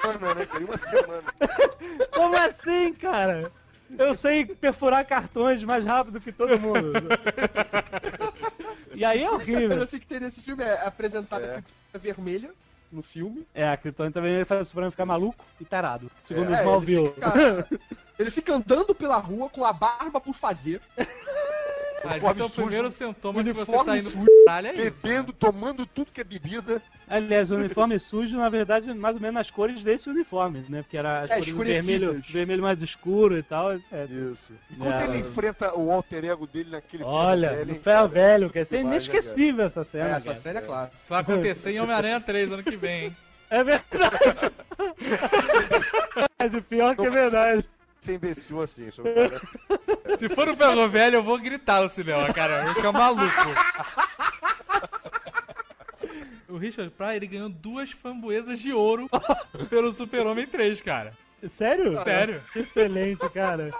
[0.00, 0.64] Semana, né, cara?
[0.64, 1.22] Uma semana.
[2.14, 3.52] Como assim, cara?
[3.98, 6.92] Eu sei perfurar cartões mais rápido que todo mundo.
[9.00, 9.68] E aí é A horrível.
[9.68, 11.48] coisa assim que tem nesse filme é apresentada É.
[11.56, 12.50] a Kryptonita vermelha
[12.92, 13.46] no filme.
[13.54, 16.10] É, a Krypton também faz o Superman ficar maluco e tarado.
[16.22, 17.06] Segundo É, o Smallville.
[17.06, 17.68] Ele fica,
[18.18, 20.82] ele fica andando pela rua com a barba por fazer.
[22.02, 24.68] Ah, esse Uniforme é o sujo, primeiro sintoma de que você tá indo sujo, caralho,
[24.68, 25.02] é isso.
[25.02, 26.82] Bebendo, tomando tudo que é bebida.
[27.06, 30.82] Aliás, o uniforme sujo, na verdade, mais ou menos nas cores desse uniforme, né?
[30.82, 33.72] Porque era as É, cores vermelho, vermelho mais escuro e tal.
[33.72, 33.78] É.
[34.08, 34.52] Isso.
[34.70, 35.04] E quando É.
[35.04, 38.66] ele enfrenta o alter ego dele naquele Olha, filme no hein, ferro velho, que é
[38.70, 40.08] né, inesquecível essa É, cena.
[40.16, 40.36] essa cara.
[40.36, 40.96] série é clássica.
[40.96, 43.16] Isso vai acontecer em Homem-Aranha 3 ano que vem, hein?
[43.50, 44.52] É verdade.
[46.40, 47.64] Mas o pior que é verdade.
[48.00, 49.46] Ser imbecil assim, isso me parece.
[50.18, 52.60] Se for no ferro velho, eu vou gritar no cinema, cara.
[52.60, 53.30] Eu vou ficar maluco.
[56.48, 59.08] O Richard Pryor, ele ganhou duas framboesas de ouro
[59.68, 61.12] pelo Super-Homem 3, cara.
[61.56, 62.02] Sério?
[62.02, 62.42] Sério.
[62.56, 63.70] Excelente, cara.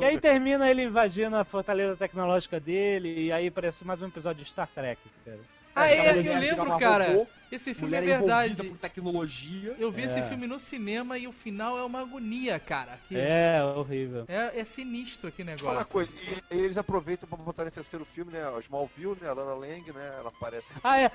[0.00, 4.42] E aí termina ele invadindo a fortaleza tecnológica dele, e aí parece mais um episódio
[4.42, 5.38] de Star Trek, cara.
[5.74, 7.04] Ah, É, eu lembro, cara.
[7.08, 7.26] robô.
[7.50, 8.64] Esse filme mulher é verdade.
[8.64, 9.76] por tecnologia.
[9.78, 10.04] Eu vi É.
[10.06, 12.98] esse filme no cinema e o final é uma agonia, cara.
[13.08, 14.24] Que É, horrível.
[14.26, 15.92] é, é sinistro aquele eu falar uma negócio.
[15.92, 18.48] coisa, e, eles aproveitam pra botar nesse terceiro filme, né?
[18.48, 19.28] O Smallville, né?
[19.28, 20.14] A Lana Lang, né?
[20.18, 20.72] Ela aparece.
[20.82, 21.10] Ah, é.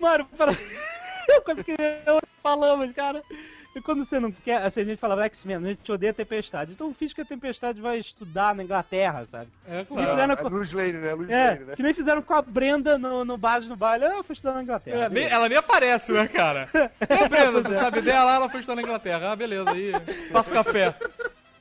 [0.00, 0.52] Mano, para...
[1.28, 3.20] Eu quase que eu falamos, cara.
[3.76, 6.72] E quando você não quer, assim, a gente falava X-Men, a gente odeia a tempestade.
[6.72, 9.48] Então fiz que a tempestade vai estudar na Inglaterra, sabe?
[9.68, 10.10] É, Que claro.
[10.12, 11.12] fizeram É com- Louis Lane, né?
[11.12, 11.76] Louis É, Lane, né?
[11.76, 14.06] que nem fizeram com a Brenda no, no base no baile.
[14.06, 15.04] Ah, eu fui estudar na Inglaterra.
[15.04, 16.70] É, nem- ela nem aparece, né, cara?
[17.00, 18.34] É, Brenda, você sabe dela?
[18.34, 19.32] Ela foi estudar na Inglaterra.
[19.32, 19.92] Ah, beleza, aí.
[20.32, 20.94] Faço café.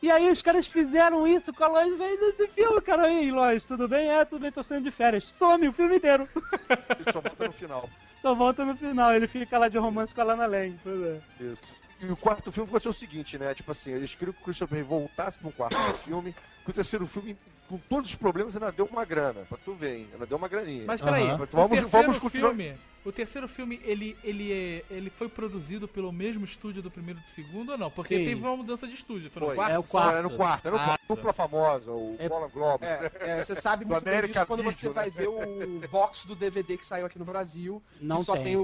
[0.02, 3.12] E aí os caras fizeram isso com a Lois Lane nesse filme, cara.
[3.12, 4.08] E aí, Lois, tudo bem?
[4.10, 5.34] É, tudo bem, tô saindo de férias.
[5.38, 6.30] Some o filme inteiro.
[6.70, 7.90] Ele só volta no final.
[8.22, 10.80] Só volta no final, ele fica lá de romance com a Lana Lang.
[10.82, 11.20] Pois é.
[11.42, 11.85] Isso.
[12.00, 13.54] E o quarto filme ser o seguinte, né?
[13.54, 17.08] Tipo assim, eles queriam que o Christopher voltasse para um quarto filme, que o terceiro
[17.08, 17.38] filme,
[17.70, 19.46] com todos os problemas, ainda deu uma grana.
[19.48, 20.10] Pra tu ver, hein?
[20.14, 20.84] Ainda deu uma graninha.
[20.86, 25.10] Mas peraí, o Vamos- terceiro vamos continuar- filme, o terceiro filme, ele, ele, é- ele
[25.12, 27.92] foi produzido pelo mesmo estúdio do primeiro e do segundo ou não?
[27.92, 28.26] Porque Sim.
[28.26, 29.56] teve uma mudança de estúdio, foi no Foi.
[29.56, 29.74] quarto?
[29.74, 30.16] É o quarto.
[30.18, 31.00] É no quarto, é no Ah, quarto.
[31.08, 31.16] tá.
[31.16, 32.84] Dupla famosa, o É- Bola Globo.
[32.84, 34.94] É, é, você sabe muito bem disso quando você né?
[34.94, 37.82] vai ver o box do DVD que saiu aqui no Brasil.
[38.02, 38.44] Não que só tem.
[38.44, 38.64] tem, o,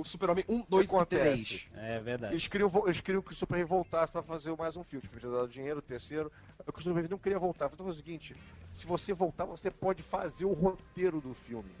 [0.00, 1.64] o Super-Homem 1, 2 e acontece?
[1.64, 1.66] 3.
[1.76, 2.34] É verdade.
[2.34, 5.02] Eles queriam, eles queriam que o Super Reeve voltasse pra fazer mais um filme.
[5.06, 6.30] O filme tinha dado dinheiro, o terceiro.
[6.66, 7.70] O Reeve não queria voltar.
[7.72, 8.36] Então foi o seguinte:
[8.76, 11.70] se você voltar, você pode fazer o roteiro do filme.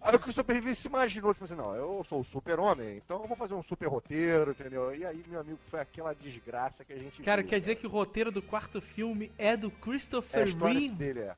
[0.00, 3.26] Aí o Christopher Reeve se imaginou, tipo assim, não, eu sou o super-homem, então eu
[3.26, 4.94] vou fazer um super roteiro, entendeu?
[4.94, 7.86] E aí, meu amigo, foi aquela desgraça que a gente Cara, viu, quer dizer que
[7.86, 10.94] o roteiro do quarto filme é do É a Christopher história Reeve?
[10.94, 11.34] dele, é.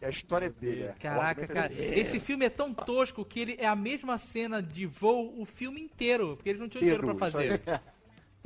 [0.00, 0.94] É a história dele, é.
[0.98, 2.00] Caraca, é cara, dele.
[2.00, 5.80] esse filme é tão tosco que ele é a mesma cena de voo o filme
[5.80, 7.60] inteiro, porque eles não tinham dinheiro pra fazer.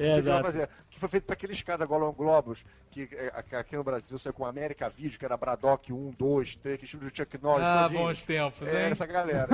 [0.05, 3.77] É, que, que que foi feito para aqueles caras Golden Globos, que é, aqui- aqui
[3.77, 7.17] no Brasil saiu com América Video, que era Braddock 1, 2, 3, que estilo do
[7.17, 7.67] Chuck Norris.
[7.67, 8.01] Ah, todinho.
[8.03, 8.93] bons tempos, É, hein?
[8.93, 9.49] essa galera.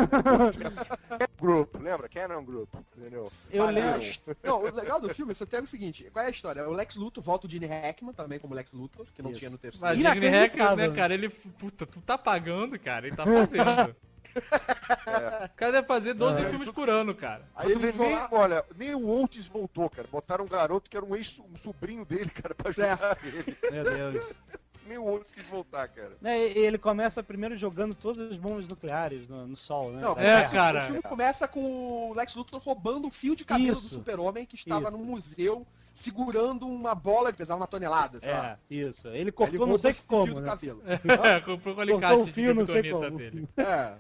[1.41, 2.09] Group, lembra?
[2.09, 3.31] Canon Group, entendeu?
[3.51, 4.01] Eu lembro.
[4.43, 6.69] Não, o legal do filme, você tem o seguinte: qual é a história?
[6.69, 9.39] O Lex Luthor volta o Gene Hackman também como Lex Luthor, que não Isso.
[9.39, 9.87] tinha no terceiro.
[9.87, 10.89] Mas Digny Hacker, Inacreditável.
[10.91, 11.29] né, cara, ele.
[11.29, 13.95] Puta, tu tá pagando, cara, ele tá fazendo.
[14.39, 17.43] O cara deve fazer 12 filmes por ano, cara.
[17.55, 20.07] Aí ele nem, olha, nem o Oates voltou, cara.
[20.11, 23.57] Botaram um garoto que era um ex um sobrinho dele, cara, pra ajudar ele.
[23.71, 24.35] Meu Deus.
[24.89, 26.17] Nem o Oates quis voltar, cara.
[26.25, 30.01] É, e ele começa primeiro jogando todas as bombas nucleares no, no sol, né?
[30.01, 30.51] Não, É, Terra.
[30.51, 30.79] cara.
[30.79, 33.97] O filme começa com o Lex Luthor roubando o fio de cabelo do Isso.
[33.97, 34.97] Super-Homem que estava Isso.
[34.97, 35.67] no museu
[35.99, 38.57] segurando uma bola que pesava uma tonelada, sei lá.
[38.71, 39.09] É, isso.
[39.09, 40.47] Ele cortou ele não sei como, fio do né?
[40.49, 40.83] cabelo.
[41.25, 43.19] É, comprou com alicate Cortou o de fio, não sei como.
[43.19, 43.49] dele.
[43.57, 43.95] É.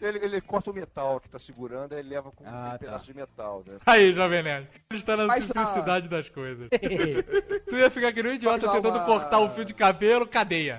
[0.06, 2.78] Ele, ele corta o metal que tá segurando, aí ele leva com Ah, um tá.
[2.78, 3.78] pedaço de metal, né?
[3.86, 4.68] Aí, Jovem Nerd.
[4.90, 6.68] Ele está na Mas, simplicidade das coisas.
[7.68, 10.78] Tu ia ficar que nem um idiota tentando uma- cortar o fio de cabelo, cadeia.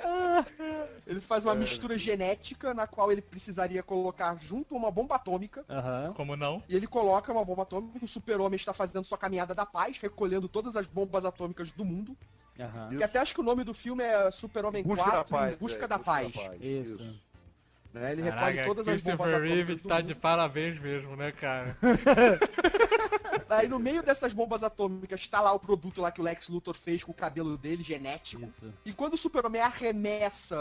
[1.06, 5.64] Ele faz uma mistura genética na qual ele precisaria colocar junto uma bomba atômica.
[5.68, 6.12] Aham.
[6.14, 6.62] Como não?
[6.68, 7.98] E ele coloca uma bomba atômica.
[8.02, 12.16] O super-homem está fazendo sua caminhada da paz, recolhendo todas as bombas atômicas do mundo.
[12.58, 12.90] Aham.
[12.92, 15.52] E até acho que o nome do filme é Super-Homem Busca 4 da paz.
[15.54, 16.32] em Busca é, da Paz.
[16.60, 17.20] Isso.
[17.92, 18.12] Né?
[18.12, 20.06] Ele recolhe Caraca, todas as bombas Christopher Reeve atômicas do tá mundo.
[20.06, 21.76] de parabéns mesmo, né, cara?
[23.48, 26.74] Aí no meio dessas bombas atômicas está lá o produto lá que o Lex Luthor
[26.74, 28.44] fez com o cabelo dele, genético.
[28.44, 28.72] Isso.
[28.84, 30.56] E quando o Super-Homem arremessa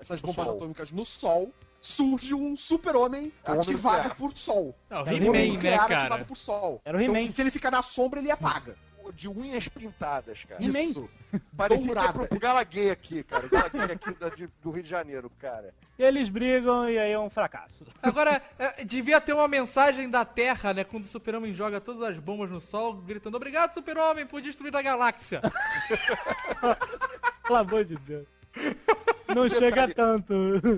[0.00, 0.56] essas bombas sol.
[0.56, 4.74] atômicas no sol, surge um Super-Homem homem ativado por sol.
[4.90, 6.24] Não, É o Um He-Man, homem né, nuclear ativado cara?
[6.24, 6.80] por sol.
[6.84, 7.20] Era o He-Man.
[7.20, 8.76] Então, se ele ficar na sombra, ele apaga.
[9.16, 10.62] De unhas pintadas, cara.
[10.62, 11.08] Isso.
[11.56, 12.08] Parecia que Dourada.
[12.08, 13.46] é pro, pro Gala Gay aqui, cara.
[13.46, 15.72] O Gala Gay aqui da- de- do Rio de Janeiro, cara.
[15.98, 17.86] Eles brigam e aí é um fracasso.
[18.02, 20.84] Agora, é, devia ter uma mensagem da Terra, né?
[20.84, 24.82] Quando o Super-Homem joga todas as bombas no sol, gritando: Obrigado, Super-Homem, por destruir a
[24.82, 25.40] galáxia.
[27.46, 28.26] Pelo amor de Deus.
[29.34, 30.32] Não chega tanto.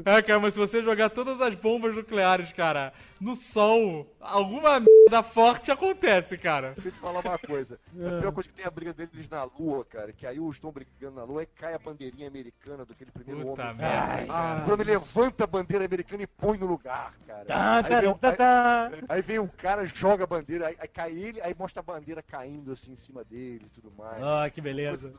[0.05, 4.91] É, cara, mas se você jogar todas as bombas nucleares, cara, no sol, alguma merda
[5.23, 6.73] forte acontece, cara.
[6.75, 7.79] Deixa eu te falar uma coisa.
[7.95, 10.13] A pior coisa que tem é a briga deles na Lua, cara.
[10.13, 13.63] Que aí os estão brigando na Lua e cai a bandeirinha americana daquele primeiro Puta
[13.63, 13.77] homem.
[13.77, 14.27] merda.
[14.33, 17.45] Ah, Quando ele levanta a bandeira americana e põe no lugar, cara.
[17.45, 18.87] Tá, Aí tá, vem, tá, tá.
[18.93, 21.83] aí- aí vem um cara, joga a bandeira, aí, aí cai ele, aí mostra a
[21.83, 24.23] bandeira caindo assim em cima dele e tudo mais.
[24.23, 25.13] Ah, que beleza.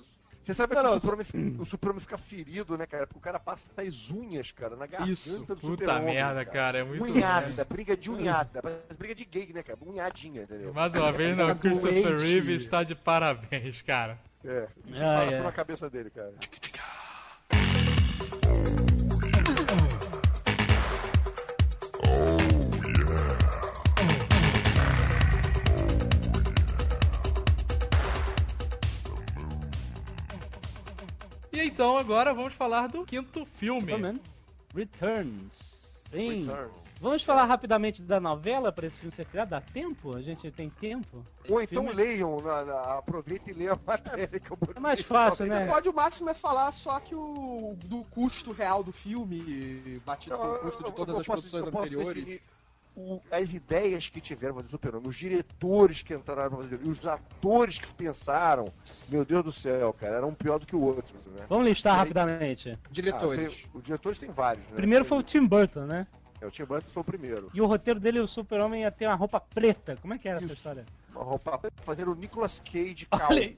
[0.49, 3.05] Você sabe Não, que não, o Super-Homem fica- o fica ferido, né, cara?
[3.05, 5.41] Porque o cara passa as unhas, cara, na garganta Isso.
[5.45, 7.03] do Puta merda, cara, é muito.
[7.03, 8.59] Unhada, briga de unhada.
[8.59, 9.77] Parece briga de gay, né, cara?
[9.85, 10.73] Unhadinha, entendeu?
[10.73, 12.23] Mais uma vez, não, Christopher doente.
[12.25, 14.17] Reeve está de parabéns, cara.
[14.43, 15.41] É, isso Ah, passou é.
[15.43, 16.33] na cabeça dele, cara.
[31.59, 33.81] E então, agora vamos falar do quinto filme.
[33.81, 34.19] Superman
[34.73, 36.01] Returns.
[36.09, 36.41] Sim.
[36.45, 36.71] Returns.
[37.01, 39.49] Vamos falar rapidamente da novela para esse filme ser criado?
[39.49, 40.15] Dá tempo?
[40.17, 41.25] A gente tem tempo?
[41.49, 44.75] Ou então filme- leiam, na, na, aproveita e leia a matéria que eu botei.
[44.75, 45.65] É mais fácil, Você né?
[45.65, 50.43] pode, o máximo é falar só que o do custo real do filme, batido com
[50.43, 52.15] o eu- custo de eu- todas eu as posso- produções eu anteriores.
[52.15, 52.41] definir
[52.99, 56.89] o- as ideias que tiveram para fazer Super-Homem, os diretores que entraram para fazer, e
[56.89, 58.65] os atores que pensaram,
[59.07, 61.45] meu Deus do céu, cara, era um pior do que o outro, né?
[61.47, 62.77] Vamos listar aí- rapidamente.
[62.91, 63.39] Diretores.
[63.39, 64.75] Ah, tem- os diretores tem vários, né?
[64.75, 66.05] Primeiro foi o Tim Burton, né?
[66.41, 67.49] É, o Tim Burton foi o primeiro.
[67.53, 69.95] E o roteiro dele, o Super-Homem ia ter uma roupa preta.
[70.01, 70.55] Como é que era essa Isso.
[70.55, 70.85] história?
[71.11, 73.33] Uma roupa fazer o Nicolas Cage calvo.
[73.33, 73.55] aí.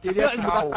[0.00, 0.70] Queria se Calvo,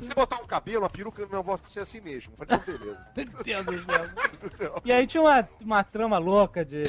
[0.00, 2.32] Se você botar um cabelo, uma peruca, não vai ser assim mesmo.
[2.36, 2.98] Falei, beleza.
[4.42, 4.80] Meu céu.
[4.84, 6.84] E aí tinha uma, uma trama louca de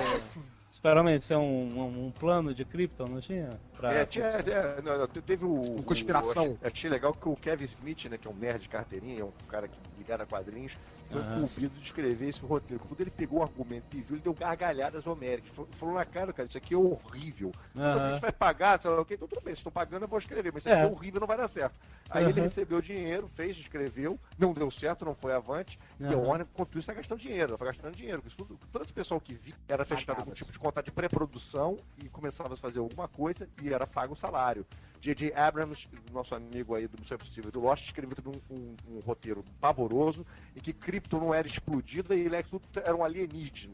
[0.70, 3.49] Super-Homem ser um, um, um plano de Krypton, não tinha?
[3.84, 3.93] Pra...
[3.93, 5.51] É, tinha, é, não, não, teve o.
[5.79, 6.45] o- conspiração.
[6.45, 9.19] eu achei, achei legal que o Kevin Smith, né, que é um nerd de carteirinha,
[9.19, 10.77] é um cara que ligado a quadrinhos,
[11.09, 12.81] foi incumbido de escrever esse roteiro.
[12.88, 15.51] Quando ele pegou o argumento e viu, ele deu gargalhadas homéricas.
[15.51, 17.51] Falou, falou na cara, cara, isso aqui é horrível.
[17.71, 20.03] Então, a gente vai pagar, sei lá o quê, então tudo bem, se estão pagando
[20.03, 20.77] eu vou escrever, mas isso É.
[20.79, 21.75] aqui é horrível, não vai dar certo.
[22.09, 26.09] Aí ele recebeu o dinheiro, fez, escreveu, não deu certo, não foi avante, e a
[26.09, 26.17] Aham.
[26.17, 28.23] Warner, enquanto isso, tá gastando dinheiro, foi gastando dinheiro.
[28.25, 30.21] Isso tudo, todo esse pessoal que vi era fechado Pagava.
[30.21, 34.13] algum tipo de contrato de pré-produção e começava a fazer alguma coisa e era pago
[34.13, 34.65] o salário.
[35.01, 35.34] J.J.
[35.36, 38.99] Abrams, nosso amigo aí do Missão Impossível e do Lost, escreveu também um, um- um
[39.01, 43.74] roteiro pavoroso em que Krypton não era explodida e Lex Luthor era um alienígena.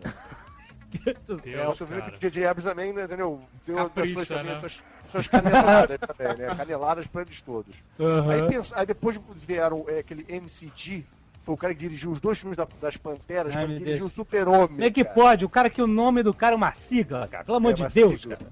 [0.89, 1.43] Deus do Deus.
[1.43, 1.69] céu.
[1.69, 2.11] Eu tô vendo cara.
[2.13, 2.45] que J.J.
[2.47, 3.39] Abrams também, né, entendeu?
[3.65, 4.59] Deu Capricha, suas, também né?
[4.59, 6.55] suas, suas caneladas também, né?
[6.55, 7.75] Caneladas pra eles todos.
[7.99, 8.31] Aham.
[8.31, 11.05] Aí, pensa, aí depois vieram é, aquele MCG,
[11.41, 14.03] foi o cara que dirigiu os dois filmes da- das Panteras, Ai, pra meu dirigir
[14.03, 14.09] o.
[14.09, 14.67] Super-Homem.
[14.67, 15.15] Como é que cara.
[15.15, 15.45] pode?
[15.45, 17.43] O cara que o nome do cara é uma sigla, cara.
[17.43, 18.37] Pelo amor É de Deus, sigla.
[18.37, 18.51] cara.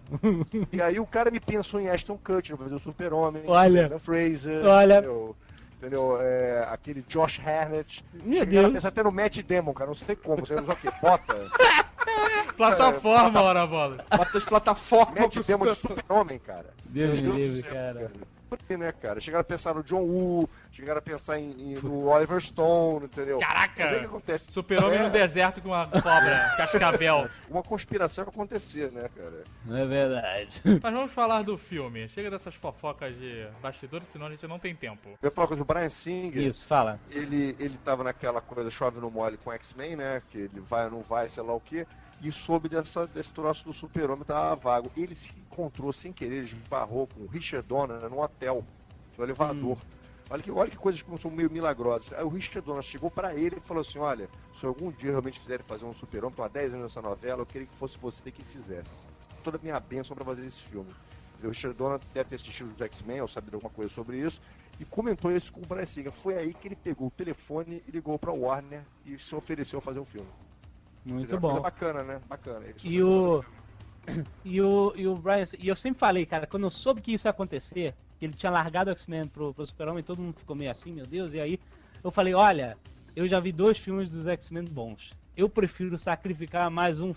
[0.71, 3.43] E aí o cara me pensou em Ashton Kutcher pra fazer o Super-Homem.
[3.47, 3.99] Olha.
[3.99, 4.65] Fraser.
[4.65, 4.95] Olha.
[4.97, 5.35] Entendeu?
[5.77, 6.17] Entendeu?
[6.21, 8.03] É, aquele Josh Harnett.
[8.23, 8.73] Meu Cheguei Deus.
[8.73, 9.87] pensar até no Matt Damon, cara.
[9.89, 10.43] Não sei como.
[10.45, 10.89] Você usa o quê?
[11.01, 11.35] Bota?
[12.57, 13.97] Plataforma, ora bola.
[14.15, 16.73] Bota de plataforma Matt Damon de Super- Super-Homem, cara.
[16.85, 18.11] Deus me livre, céu, cara.
[18.49, 19.19] Por aí, né, cara?
[19.19, 23.39] Chegaram a pensar no John Woo, chegaram a pensar em, em- no Oliver Stone, entendeu?
[23.39, 23.73] Caraca!
[23.77, 24.51] Mas aí o que acontece?
[24.51, 27.29] Super-Homem É, no deserto com uma cobra, cascavel.
[27.49, 29.43] Uma conspiração vai acontecer, né, cara?
[29.69, 30.61] É verdade.
[30.81, 32.07] Mas vamos falar do filme.
[32.07, 35.17] Chega dessas fofocas de bastidores, senão a gente não tem tempo.
[35.21, 36.99] Eu uma coisa, o Brian Singer, Isso, fala.
[37.09, 40.21] ele, ele tava naquela coisa chove no mole com X-Men, né?
[40.29, 41.85] Que ele vai ou não vai, sei lá o quê.
[42.21, 44.91] E soube dessa, desse troço do super-homem tava vago.
[44.97, 48.63] Ele se encontrou sem querer, ele esbarrou com o Richard Donner num hotel,
[49.17, 49.77] no elevador.
[50.29, 52.13] Olha, que, olha que coisas como são meio milagrosas.
[52.13, 55.39] Aí o Richard Donner chegou pra ele e falou assim: Olha, se algum dia realmente
[55.39, 58.43] fizerem fazer um super-homem, há 10 anos nessa novela, eu queria que fosse você que
[58.43, 58.99] fizesse.
[59.43, 60.89] Toda a minha bênção pra fazer esse filme.
[61.35, 64.41] Dizer, o Richard Donner deve ter assistido os X-Men, ou sabido alguma coisa sobre isso,
[64.79, 66.11] e comentou isso com o Brian Singer.
[66.11, 69.81] Foi aí que ele pegou o telefone e ligou pra Warner e se ofereceu a
[69.81, 70.27] fazer um filme.
[71.05, 71.61] Dizer, Muito coisa bom.
[71.61, 72.19] bacana, né?
[72.27, 72.65] Bacana.
[72.83, 73.56] E o- filme.
[74.43, 75.43] E o, e o Brian.
[75.59, 78.51] E eu sempre falei, cara, quando eu soube que isso ia acontecer, que ele tinha
[78.51, 81.59] largado o X-Men pro, pro Super-Homem, todo mundo ficou meio assim, meu Deus, e aí
[82.03, 82.77] eu falei, olha,
[83.15, 85.11] eu já vi dois filmes dos X-Men bons.
[85.35, 87.13] Eu prefiro sacrificar mais um,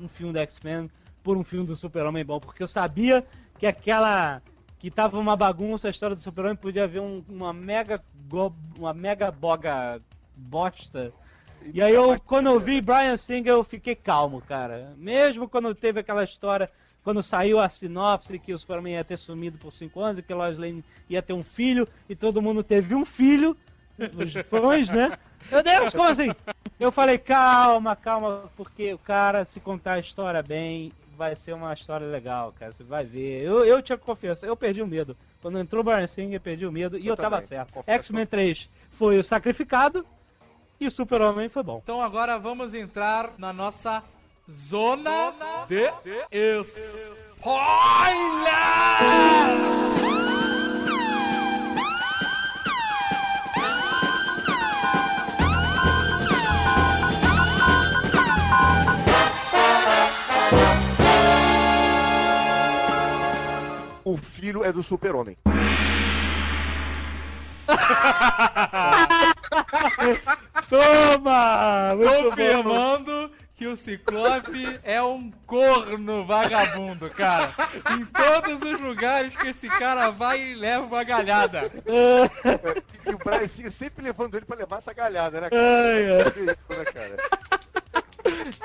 [0.00, 0.90] um filme do X-Men
[1.22, 3.24] por um filme do Super-Homem bom, porque eu sabia
[3.58, 4.40] que aquela.
[4.78, 8.02] que tava uma bagunça a história do Super-Homem, podia haver um- uma mega.
[8.78, 10.00] uma mega boga
[10.34, 11.12] bosta.
[11.72, 14.94] E aí eu, quando eu vi Brian Singer, eu fiquei calmo, cara.
[14.96, 16.68] Mesmo quando teve aquela história,
[17.04, 20.34] quando saiu a sinopse que o Superman ia ter sumido por 5 anos e que
[20.34, 23.56] Lois Lane ia ter um filho, e todo mundo teve um filho,
[23.98, 25.18] os fãs, né?
[25.50, 26.30] Meu Deus, como assim?
[26.78, 31.72] Eu falei, calma, calma, porque o cara, se contar a história bem, vai ser uma
[31.74, 32.72] história legal, cara.
[32.72, 33.42] Você vai ver.
[33.42, 35.16] Eu, eu te confesso, eu perdi o medo.
[35.42, 37.84] Quando entrou o Brian Singer, eu perdi o medo e eu, Eu tava também, certo.
[37.86, 40.04] X-Men 3 foi o sacrificado
[40.80, 41.80] e o Super-Homem foi bom.
[41.82, 44.02] Então agora vamos entrar na nossa
[44.50, 45.32] zona,
[45.68, 45.92] de,
[46.62, 47.60] spoiler!
[64.02, 65.36] O filho é do super-homem.
[70.68, 71.90] Toma!
[71.94, 72.24] Bom.
[72.30, 77.52] Confirmando que o Ciclope é um corno vagabundo, cara.
[77.92, 81.70] Em todos os lugares que esse cara vai e leva uma galhada.
[81.86, 85.62] E o Singer sempre levando ele pra levar essa galhada, né, cara?
[85.62, 86.20] Ai, ai.
[86.20, 87.16] Isso, né, cara?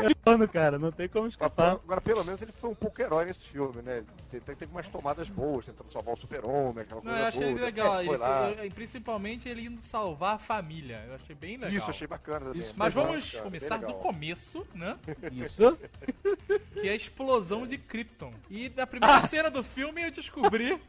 [0.02, 1.74] É ano, cara, não tem como escapar.
[1.74, 4.04] agora, pelo menos, ele foi um pouco herói nesse filme, né?
[4.30, 7.54] Te- te- Teve umas tomadas boas, tentando salvar o super-homem, aquela Não, coisa eu achei
[7.54, 7.66] boa.
[7.66, 8.04] legal.
[8.52, 11.04] Ele- eu- principalmente ele indo salvar a família.
[11.08, 11.70] Eu achei bem legal.
[11.78, 12.62] Isso, achei bacana também.
[12.76, 14.98] Mas Legal, vamos começar do começo, né?
[15.32, 15.78] Isso.
[16.76, 18.34] Que é a explosão de Krypton.
[18.50, 20.80] E na primeira cena do filme eu descobri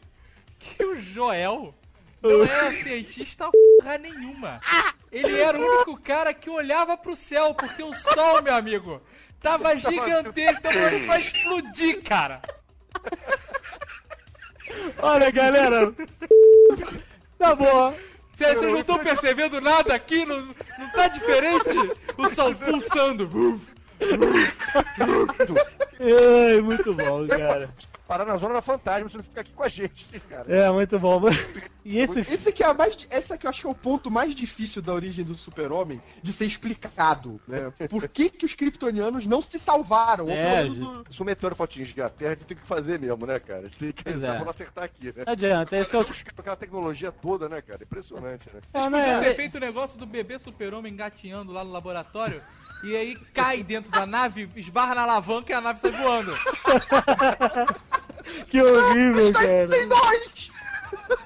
[0.58, 1.74] que o Joel
[2.22, 4.60] não era cientista porra nenhuma.
[5.10, 9.00] Ele era o único cara que olhava pro céu, porque o sol, meu amigo,
[9.40, 12.42] tava gigantesco, tava olhando pra explodir, cara.
[14.98, 15.94] Olha, galera.
[17.38, 17.94] Tá bom.
[18.32, 20.26] Vocês não estão percebendo nada aqui?
[20.26, 21.74] Não, não tá diferente?
[22.18, 23.60] O sol pulsando.
[25.98, 27.68] Ai, muito bom, cara.
[28.06, 30.44] Parar na zona da fantasma, você não fica aqui com a gente, cara.
[30.54, 31.22] É, muito bom.
[31.88, 32.98] E esse Esse aqui é a mais.
[33.08, 36.32] Esse aqui eu acho que é o ponto mais difícil da origem do super-homem de
[36.32, 37.72] ser explicado, né?
[37.88, 40.24] Por que, que os kryptonianos não se salvaram?
[40.24, 42.56] Ou É, pelo menos o- Se o meteoro for atingir a Terra, a gente tem
[42.56, 43.60] que fazer mesmo, né, cara?
[43.60, 44.40] A gente tem que rezar é.
[44.40, 45.22] pra acertar aqui, né?
[45.24, 46.02] Não adianta, esse é o.
[46.36, 47.84] Aquela tecnologia toda, né, cara?
[47.84, 48.60] Impressionante, né?
[48.74, 51.70] É, Eles não podiam é- ter feito o negócio do bebê super-homem engatinhando lá no
[51.70, 52.42] laboratório.
[52.82, 56.32] E aí cai dentro da nave, esbarra na alavanca e a nave sai voando.
[58.50, 59.66] Que horrível, Está cara.
[59.68, 60.50] sem nós!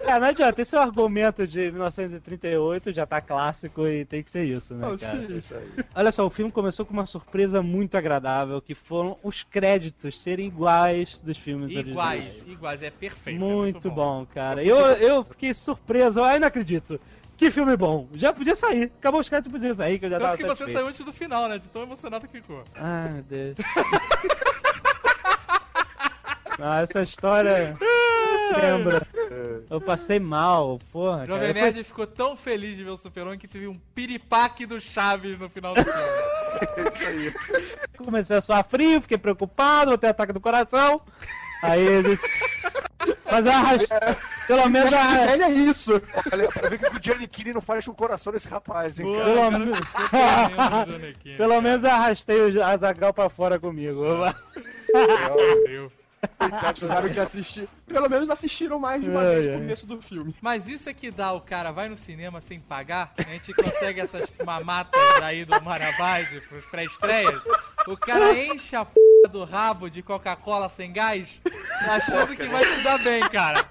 [0.03, 4.31] É, não adianta, esse é o argumento de 1938, já tá clássico e tem que
[4.31, 5.27] ser isso, né, Não, cara?
[5.27, 5.37] sim.
[5.39, 5.69] Isso aí.
[5.95, 10.47] Olha só, o filme começou com uma surpresa muito agradável, que foram os créditos serem
[10.49, 12.43] iguais dos filmes Iguais, originais.
[12.53, 13.37] iguais, é perfeito.
[13.37, 14.63] é Muito bom, cara.
[14.63, 17.01] Eu, eu fiquei surpreso, ai, não acredito.
[17.41, 18.07] Que filme bom.
[18.15, 18.93] Já podia sair.
[18.99, 20.77] Acabou os créditos, podia sair, que eu já Tanto tava que você satisfeito.
[20.77, 21.59] saiu antes do final, né?
[21.59, 22.63] De tão emocionado que ficou.
[22.77, 23.57] Ai, meu Deus.
[26.61, 27.73] ah, essa história
[28.61, 29.07] lembra.
[29.71, 31.25] Eu passei mal, porra.
[31.25, 35.39] Jovem Nerd ficou tão feliz de ver o Super-Homem que teve um piripaque do Chaves
[35.39, 37.33] no final do filme.
[37.97, 41.01] Comecei a suar frio, fiquei preocupado, vou ter ataque do coração.
[41.63, 42.19] Aí ele.
[43.31, 43.87] Mas eu arras...
[44.47, 45.07] Pelo menos a...
[45.27, 45.93] Velho é isso!
[46.33, 48.99] Olha, pra ver o que o Gianni Kini não faz com o coração desse rapaz,
[48.99, 49.25] hein, cara?
[49.35, 49.71] Pelo,
[50.11, 54.03] Cara, me- Pelo menos eu arrastei o Azagal pra fora comigo.
[54.03, 55.93] Meu Deus.
[57.13, 57.69] De assistir.
[57.87, 60.35] Pelo menos assistiram mais de uma vez no começo do filme.
[60.43, 64.01] Mas isso é que dá, o cara vai no cinema sem pagar, a gente consegue
[64.01, 67.41] essas mamatas aí do Marabide pros pré-estreias,
[67.87, 71.41] o cara enche a p do rabo de Coca-Cola sem gás,
[71.81, 73.69] achando que vai se dar bem, cara.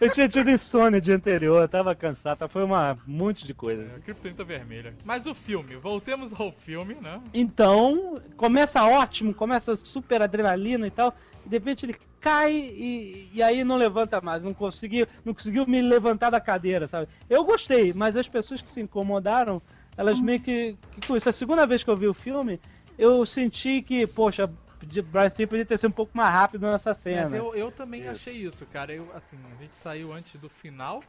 [0.00, 3.82] Eu tinha tido insônia dia anterior, eu tava cansado, foi uma um monte de coisa.
[3.82, 4.94] É, Kryptonita vermelha.
[5.04, 7.20] Mas o filme, voltemos ao filme, né?
[7.32, 11.14] Então, começa ótimo, começa super adrenalina e tal,
[11.46, 15.64] e de repente ele cai e, e aí não levanta mais, não conseguiu, não conseguiu
[15.66, 17.08] me levantar da cadeira, sabe?
[17.30, 19.62] Eu gostei, mas as pessoas que se incomodaram,
[19.96, 22.60] elas meio que, que com isso, a segunda vez que eu vi o filme,
[22.98, 24.50] eu senti que, poxa,
[24.82, 27.22] de- Brian Singer podia ter sido um pouco mais rápido nessa cena.
[27.22, 28.92] Mas eu, eu também achei isso, cara.
[28.94, 31.02] Eu, assim, a gente saiu antes do final,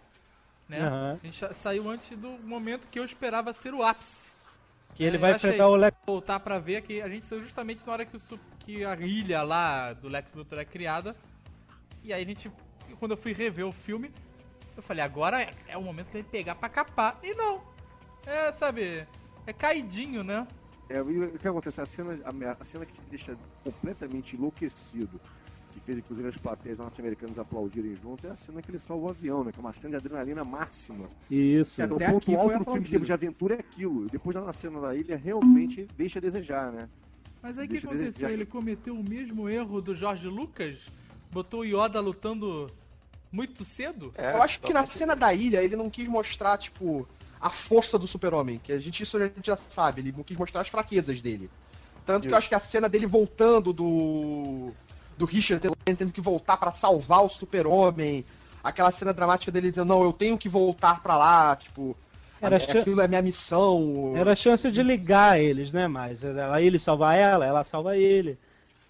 [0.67, 0.81] né?
[0.81, 1.19] Aham.
[1.21, 4.29] A gente sa- saiu antes do momento que eu esperava ser o ápice.
[4.93, 5.97] Que ele É, vai enfrentar o Lex.
[6.07, 9.43] Voltar pra ver que a gente saiu justamente na hora que, o, que a ilha
[9.43, 11.13] lá do Lex Luthor é criada.
[12.01, 12.49] E aí a gente,
[12.97, 14.09] quando eu fui rever o filme,
[14.77, 17.19] eu falei, agora é, é o momento que ele pegar pra capar.
[17.21, 17.61] E não.
[18.25, 19.05] É, sabe,
[19.45, 20.47] é caidinho, né?
[20.89, 21.81] É, e o que acontece?
[21.81, 25.19] A cena, a, a cena que te deixa completamente enlouquecido,
[25.71, 29.09] que fez inclusive as plateias norte-americanas aplaudirem junto, é a cena que ele salva o
[29.09, 29.51] avião, né?
[29.51, 31.09] Que é uma cena de adrenalina máxima.
[31.29, 31.81] Isso.
[31.81, 34.05] É, o Até ponto alto do filme de aventura é aquilo.
[34.05, 36.87] E depois na cena da ilha, realmente deixa a desejar, né?
[37.41, 38.05] Mas aí o que aconteceu?
[38.05, 38.31] desejar.
[38.31, 40.87] Ele cometeu o mesmo erro do Jorge Lucas?
[41.31, 42.67] Botou o Yoda lutando
[43.31, 44.13] muito cedo?
[44.17, 47.07] É, Eu acho que na cena da ilha ele não quis mostrar, tipo,
[47.45, 48.59] a força do super-homem.
[48.63, 51.49] Que a gente, isso a gente já sabe, ele não quis mostrar as fraquezas dele.
[52.05, 54.71] Tanto que eu acho que a cena dele voltando do.
[55.17, 58.25] do Richard tendo- tendo que voltar pra salvar o super-homem.
[58.63, 61.95] Aquela cena dramática dele dizendo, não, eu tenho que voltar pra lá, tipo.
[62.41, 64.13] Era é- aquilo é minha missão.
[64.15, 65.87] Era a chance de ligar eles, né?
[65.87, 68.37] Mas ela, ele salvar ela, ela salva ele.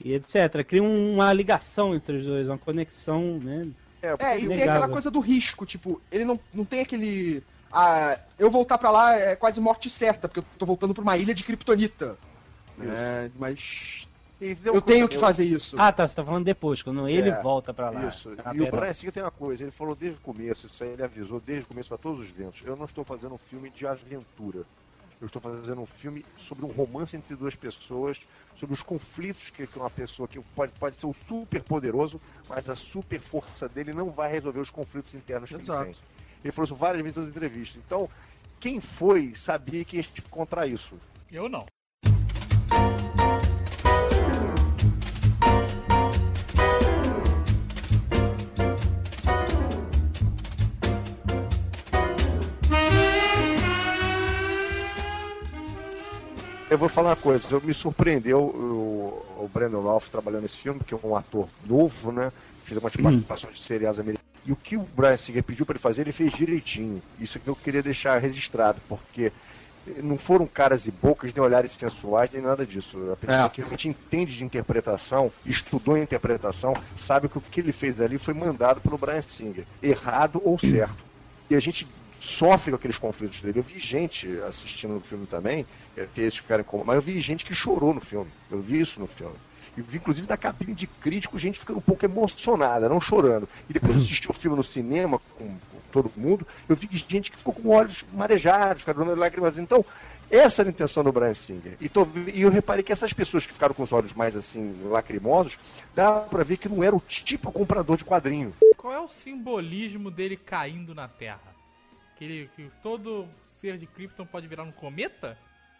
[0.03, 0.63] E etc.
[0.67, 3.61] Cria um- uma ligação entre os dois, uma conexão, né?
[4.01, 7.41] É, e tem aquela coisa do risco, tipo, ele não, não tem aquele.
[7.71, 11.17] Ah, eu voltar pra lá é quase morte certa, porque eu tô voltando pra uma
[11.17, 12.17] ilha de Kryptonita.
[12.79, 14.07] É, mas.
[14.41, 15.75] Eu coisa- tenho que eu- fazer isso.
[15.79, 18.05] Ah, tá, você tá falando depois, quando ele É, volta pra lá.
[18.05, 18.29] Isso.
[18.43, 18.69] Ah, e o.
[18.69, 21.63] Brian Singer tem uma coisa, ele falou desde o começo, isso aí ele avisou desde
[21.63, 22.61] o começo para todos os ventos.
[22.65, 24.63] Eu não estou fazendo um filme de aventura.
[25.21, 28.19] Eu estou fazendo um filme sobre um romance entre duas pessoas,
[28.57, 32.69] sobre os conflitos que, que uma pessoa que pode, pode ser o super poderoso, mas
[32.69, 35.85] a super força dele não vai resolver os conflitos internos que Exato.
[35.85, 36.14] ele tem.
[36.43, 37.81] Ele falou isso várias vezes nas entrevistas.
[37.85, 38.09] Então,
[38.59, 40.95] quem foi sabia que ia contra isso.
[41.31, 41.65] Eu não.
[56.75, 60.93] eu vou falar uma coisa, eu me surpreendeu o, Brandon Ralph trabalhando nesse filme, que
[60.93, 62.31] é um ator novo, né?
[62.63, 63.03] Fez umas uhum.
[63.03, 66.11] participações de seriais americanas e o que o Brian Singer pediu para ele fazer, ele
[66.11, 67.01] fez direitinho.
[67.19, 69.31] Isso que eu queria deixar registrado, porque
[69.97, 73.11] não foram caras e bocas, nem olhares sensuais, nem nada disso.
[73.11, 73.49] A pessoa É.
[73.49, 78.33] que realmente entende de interpretação, estudou interpretação, sabe que o que ele fez ali foi
[78.33, 81.03] mandado pelo Brian Singer, errado ou certo.
[81.49, 81.87] E a gente
[82.19, 83.59] sofre com aqueles conflitos dele.
[83.59, 85.65] Eu vi gente assistindo o filme também,
[85.95, 86.83] é, ter esses ficarem com...
[86.83, 88.31] mas eu vi gente que chorou no filme.
[88.49, 89.35] Eu vi isso no filme.
[89.81, 93.47] Vi, inclusive, na cabine de crítico, gente ficando um pouco emocionada, não chorando.
[93.69, 97.31] E depois eu assisti o filme no cinema com, com todo mundo, eu vi gente
[97.31, 99.57] que ficou com olhos marejados, ficaram dando lágrimas.
[99.57, 99.83] Então,
[100.29, 101.77] essa era a intenção do Brian Singer.
[101.79, 104.75] E, tô- e eu reparei que essas pessoas que ficaram com os olhos mais assim,
[104.85, 105.57] lacrimosos,
[105.93, 108.53] dá pra ver que não era o típico comprador de quadrinho.
[108.77, 111.53] Qual é o simbolismo dele caindo na Terra?
[112.17, 113.27] Que, ele- que todo
[113.61, 115.37] ser de Krypton pode virar um cometa?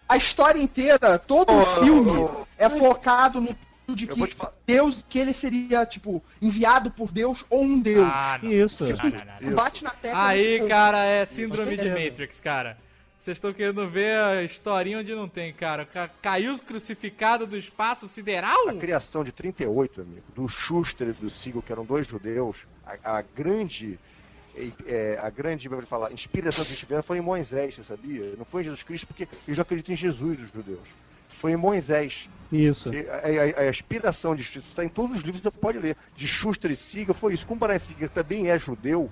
[0.08, 2.30] A história inteira, todo o filme
[2.60, 3.56] é focado no
[3.94, 4.54] de Eu vou que te falar.
[4.66, 8.08] Deus, que ele seria, tipo, enviado por Deus ou um Deus.
[8.10, 8.52] Ah, não.
[8.52, 8.84] Isso.
[8.84, 9.54] Não, não, não, não.
[9.56, 10.28] Bate na tecla.
[10.28, 11.90] Aí, cara, é síndrome de?
[11.90, 12.78] Matrix, cara.
[13.20, 15.84] Vocês estão querendo ver a historinha onde não tem, cara.
[15.86, 18.70] Ca- Caiu crucificado do espaço sideral?
[18.70, 22.68] A criação de 38, amigo, do Schuster e do Siegel, que eram dois judeus,
[23.04, 23.98] a, a grande.
[24.86, 28.36] é, a grande, como vou falar, inspiração que eles tiveram foi em Moisés, você sabia?
[28.38, 30.88] Não foi em Jesus Cristo, porque eles não acreditam em Jesus, os judeus.
[31.46, 32.28] Foi em Moisés.
[32.52, 32.90] Isso.
[32.92, 35.96] E A, a- a inspiração de isso está em todos os livros, você pode ler.
[36.16, 37.46] De Schuster e Siegel foi isso.
[37.46, 39.12] Como Siegel também é judeu,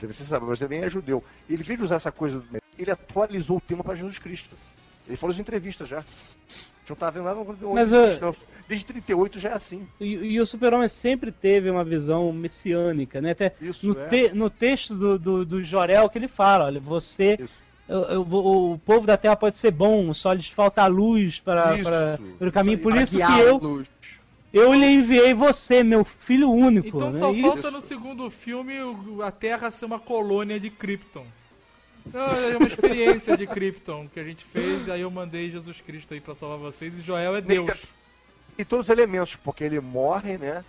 [0.00, 1.22] você sabe, mas também é judeu.
[1.48, 2.42] Ele veio usar essa coisa,
[2.76, 4.56] ele atualizou o tema para Jesus Cristo.
[5.06, 5.98] Ele falou isso em entrevistas já.
[5.98, 8.34] A gente não tá vendo nada Mas, não.
[8.66, 9.86] Desde 38 já é assim.
[10.00, 13.30] E, e o Super-Homem sempre teve uma visão messiânica, né?
[13.30, 14.08] Até Isso, no, é.
[14.08, 17.36] te- no texto do, do, do Jorel que ele fala, olha, você.
[17.38, 17.61] Isso.
[17.88, 21.84] Eu- eu o povo da Terra pode ser bom, só lhes falta luz para, Isso,
[21.84, 22.74] para, para o caminho.
[22.74, 23.84] isso Por isso que eu,
[24.52, 26.88] eu lhe enviei você, meu filho único.
[26.88, 27.18] Então né?
[27.18, 27.42] só Isso.
[27.42, 28.74] falta no segundo filme
[29.24, 31.24] a Terra ser uma colônia de Krypton.
[32.12, 36.14] Não, é uma experiência de Krypton que a gente fez, aí eu mandei Jesus Cristo
[36.14, 37.92] aí pra salvar vocês e Joel é Deus.
[38.58, 40.64] E todos os elementos, porque ele morre, né?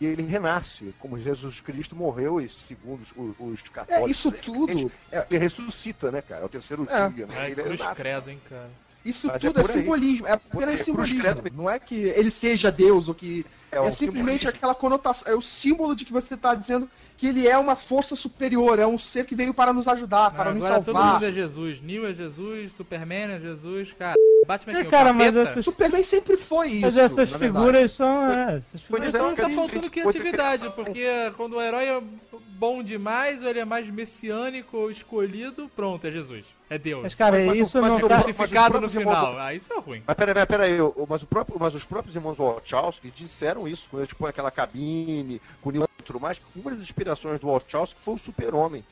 [0.00, 4.08] E ele renasce, como Jesus Cristo morreu, e segundo os, os católicos.
[4.08, 4.70] É, isso tudo.
[4.72, 6.42] Ele, é- ele ressuscita, né, cara?
[6.42, 7.08] É o terceiro É.
[7.08, 7.34] dia, né?
[7.38, 8.00] Ai, Ele cruz renasce.
[8.00, 8.70] credo, hein, cara.
[9.04, 9.68] Isso Mas é tudo é, aí.
[9.80, 11.20] simbolismo, é É apenas cruz simbolismo.
[11.20, 11.56] credo.
[11.56, 13.44] Não é que ele seja Deus ou que.
[13.70, 14.48] É É, um simplesmente simbolismo.
[14.50, 18.16] aquela conotação, é o símbolo de que você está dizendo que ele é uma força
[18.16, 21.14] superior, é um ser que veio para nos ajudar, para nos Agora todo salvar.
[21.14, 21.80] mundo é Jesus.
[21.80, 24.14] Neil é Jesus, Superman é Jesus, cara.
[24.46, 26.80] Batman É, cara, mas essas, Superman sempre foi isso.
[26.82, 28.26] mas essas figuras são.
[28.30, 31.06] É, essas figuras dizer- Então tá faltando criatividade, porque
[31.36, 32.02] quando o herói é
[32.50, 36.46] bom demais, ou ele é mais messiânico ou escolhido, pronto, é Jesus.
[36.68, 37.02] É Deus.
[37.04, 38.16] Mas, cara, Mas o- isso mas não o- tá.
[38.16, 39.38] mas- Crucificado no próprios irmãos- final.
[39.38, 40.02] Ah, isso é ruim.
[40.06, 44.12] Mas peraí, peraí, mas, o próprio, mas os próprios irmãos Wachowski disseram isso, quando eles
[44.12, 46.40] põem aquela cabine, com o Neil tudo mais.
[46.54, 48.84] Uma das inspirações do Wachowski foi o super-homem.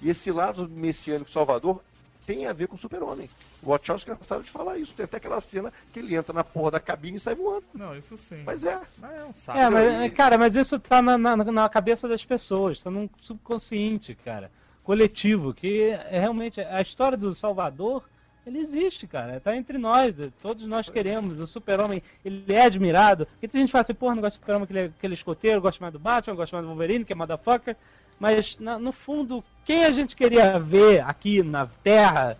[0.00, 1.82] E esse lado messiânico salvador
[2.28, 3.28] tem a ver com o super-homem.
[3.62, 4.92] O Wachowski cansaram de falar isso.
[4.94, 7.64] Tem até aquela cena que ele entra na porra da cabine e sai voando.
[7.72, 8.42] Não, isso sim.
[8.44, 8.78] Mas é.
[8.98, 9.58] Mas é um saco.
[9.58, 14.14] É, mas, cara, mas isso tá na, na, na cabeça das pessoas, tá num subconsciente,
[14.14, 14.50] cara,
[14.84, 18.04] coletivo, que é realmente a história do Salvador,
[18.48, 23.26] ele existe, cara, tá entre nós, é, todos nós queremos, o super-homem, ele é admirado,
[23.42, 25.14] e tem gente que fala assim, porra, não gosto do super-homem, que ele é aquele
[25.14, 27.76] escoteiro, gosto mais do Batman, gosto mais do Wolverine, que é motherfucker,
[28.18, 32.36] mas na- no fundo, quem a gente queria ver aqui na Terra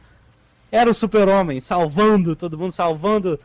[0.72, 3.38] era o super-homem, salvando todo mundo, salvando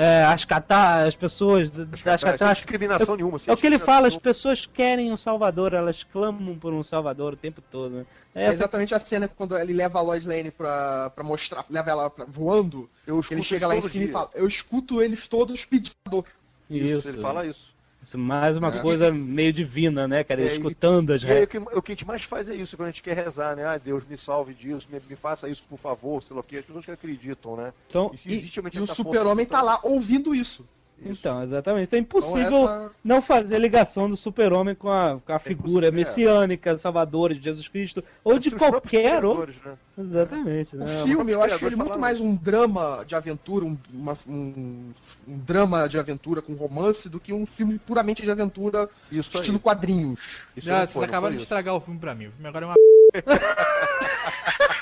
[0.00, 1.70] é, as, cata as pessoas
[2.04, 2.56] catástrofes.
[2.58, 3.38] discriminação nenhuma.
[3.38, 6.82] sem É o que ele fala, as pessoas querem um salvador, elas clamam por um
[6.84, 7.90] salvador o tempo todo.
[7.90, 8.06] Né?
[8.34, 11.90] É Essa- exatamente a cena quando ele leva a Lois Lane pra, pra mostrar, leva
[11.90, 12.88] ela pra- voando.
[13.06, 14.12] Eu Ele chega lá em cima e dia.
[14.12, 16.24] fala: Eu escuto eles todos pedindo.
[16.70, 17.74] Isso, isso, ele fala isso.
[18.02, 18.80] Isso, mais uma É.
[18.80, 20.40] coisa meio divina, né, cara?
[20.42, 21.48] É, e- Escutando as E o regras.
[21.48, 23.64] que, o que a gente mais faz é isso, quando a gente quer rezar, né?
[23.64, 26.58] Ah, Deus, me salve disso, me, me faça isso, por favor, sei lá o que.
[26.58, 27.72] As pessoas que acreditam, né?
[27.88, 28.34] Então, E se E,
[28.74, 30.66] e o super-homem força tá lá ouvindo isso.
[31.00, 31.20] Isso.
[31.28, 31.86] então, exatamente.
[31.86, 32.90] Então é Então impossível essa.
[33.04, 35.90] não fazer ligação do super-homem com a, com a figura impossível, é.
[35.92, 39.54] messiânica, salvadora de Jesus Cristo, ou de qualquer outro.
[39.64, 39.76] né?
[39.96, 40.76] Exatamente.
[40.76, 41.02] O Né?
[41.04, 44.92] filme, eu acho ele muito mais um drama de aventura, um, uma- um-
[45.26, 49.40] um drama de aventura com romance, do que um filme puramente de aventura, Isso aí.
[49.40, 50.46] estilo quadrinhos.
[50.56, 51.44] Isso Já, não vocês acabaram de isso.
[51.44, 52.26] estragar o filme pra mim.
[52.26, 52.74] O filme agora é uma.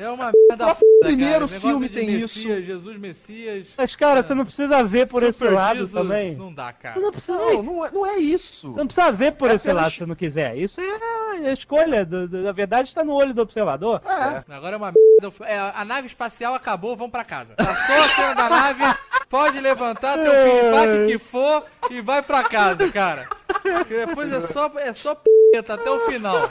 [0.00, 1.44] É uma merda foda, primeiro cara.
[1.46, 3.66] Esse filme tem Messias, Jesus Messias.
[3.76, 6.34] Mas, cara, você não precisa ver por esse Super lado Jesus, também.
[6.36, 6.94] Não dá, cara.
[6.94, 8.72] Você não precisa, Não, não é, não é isso.
[8.72, 10.56] você não precisa ver por É esse lado apenas- se não quiser.
[10.56, 12.04] Isso é a escolha.
[12.04, 14.00] do- do- a verdade está no olho do observador.
[14.06, 14.52] É.
[14.54, 15.44] Agora é uma merda.
[15.46, 17.54] É, a nave espacial acabou, vamos pra casa.
[17.56, 18.84] Passou a cena da nave,
[19.28, 23.28] pode levantar teu piripaque que for e vai pra casa, cara.
[23.62, 25.14] Porque depois é só, é só
[25.52, 26.50] p*** até o final.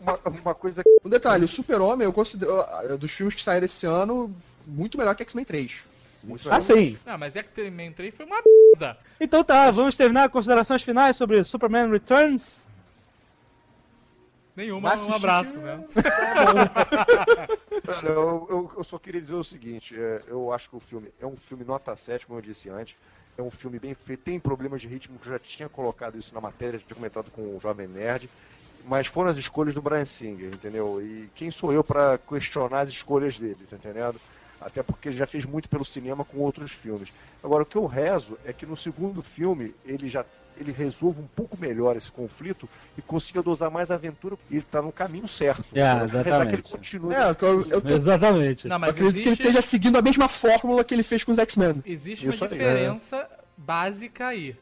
[0.00, 3.86] Uma, uma coisa Um detalhe, o Super-Homem eu considero, ah, dos filmes que saíram esse
[3.86, 4.34] ano,
[4.66, 5.82] muito melhor que X-Men 3.
[6.22, 6.98] muito Assim.
[7.06, 8.98] Não, mas X-Men 3 foi uma merda.
[9.20, 12.62] Então tá, vamos terminar considerações finais sobre Superman Returns.
[14.56, 15.84] Nenhuma, Mas um abraço, né?
[17.84, 21.12] Cara, eu, eu- eu só queria dizer o seguinte, é, eu acho que o filme
[21.20, 22.96] é um filme nota 7, como eu disse antes,
[23.36, 26.34] é um filme bem feito, tem problemas de ritmo, que eu já tinha colocado isso
[26.34, 28.30] na matéria, já tinha comentado com o Jovem Nerd,
[28.86, 31.00] mas foram as escolhas do Brian Singer, entendeu?
[31.02, 34.20] E quem sou eu para questionar as escolhas dele, tá entendendo?
[34.60, 37.12] Até porque ele já fez muito pelo cinema com outros filmes.
[37.42, 40.24] Agora, o que eu rezo é que no segundo filme ele já
[40.56, 44.92] ele resolva um pouco melhor esse conflito e consiga dosar mais aventura e tá no
[44.92, 45.64] caminho certo.
[45.74, 46.62] É, Rezar que ele exatamente.
[46.62, 48.68] continue É, eu, eu, tô- Exatamente.
[48.68, 51.24] Não, eu mas acredito que ele existe, esteja seguindo a mesma fórmula que ele fez
[51.24, 51.82] com os X-Men.
[51.84, 54.56] existe uma Isso aí, diferença básica aí.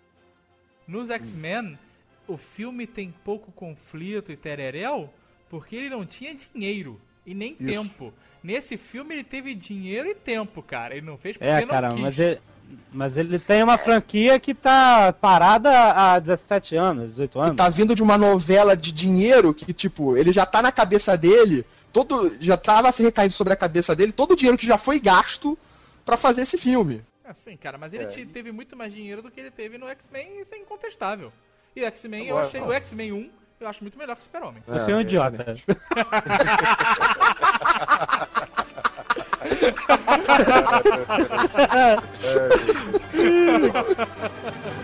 [0.86, 1.78] Nos X-Men,
[2.26, 5.12] o filme tem pouco conflito e tereréu
[5.48, 7.64] porque ele não tinha dinheiro e nem Isso.
[7.70, 8.12] tempo.
[8.42, 10.96] Nesse filme ele teve dinheiro e tempo, cara.
[10.96, 12.00] Ele não fez porque É, não cara, quis.
[12.00, 12.40] mas ele,
[12.92, 17.56] mas ele tem uma franquia que tá parada há 17 anos, 18 anos.
[17.56, 21.64] Tá vindo de uma novela de dinheiro que, tipo, ele já tá na cabeça dele,
[21.92, 24.98] todo já tava se recaindo sobre a cabeça dele, todo o dinheiro que já foi
[25.00, 25.56] gasto
[26.04, 27.02] pra fazer esse filme.
[27.24, 28.08] Assim, cara, mas ele É.
[28.08, 31.32] te- teve muito mais dinheiro do que ele teve no X-Men, isso é incontestável.
[31.74, 32.60] E o X-Men, eu achei.
[32.60, 32.66] ó.
[32.66, 34.62] O X-Men 1, eu acho muito melhor que o Super-Homem.
[34.66, 35.56] Você é um idiota.
[41.72, 41.96] É,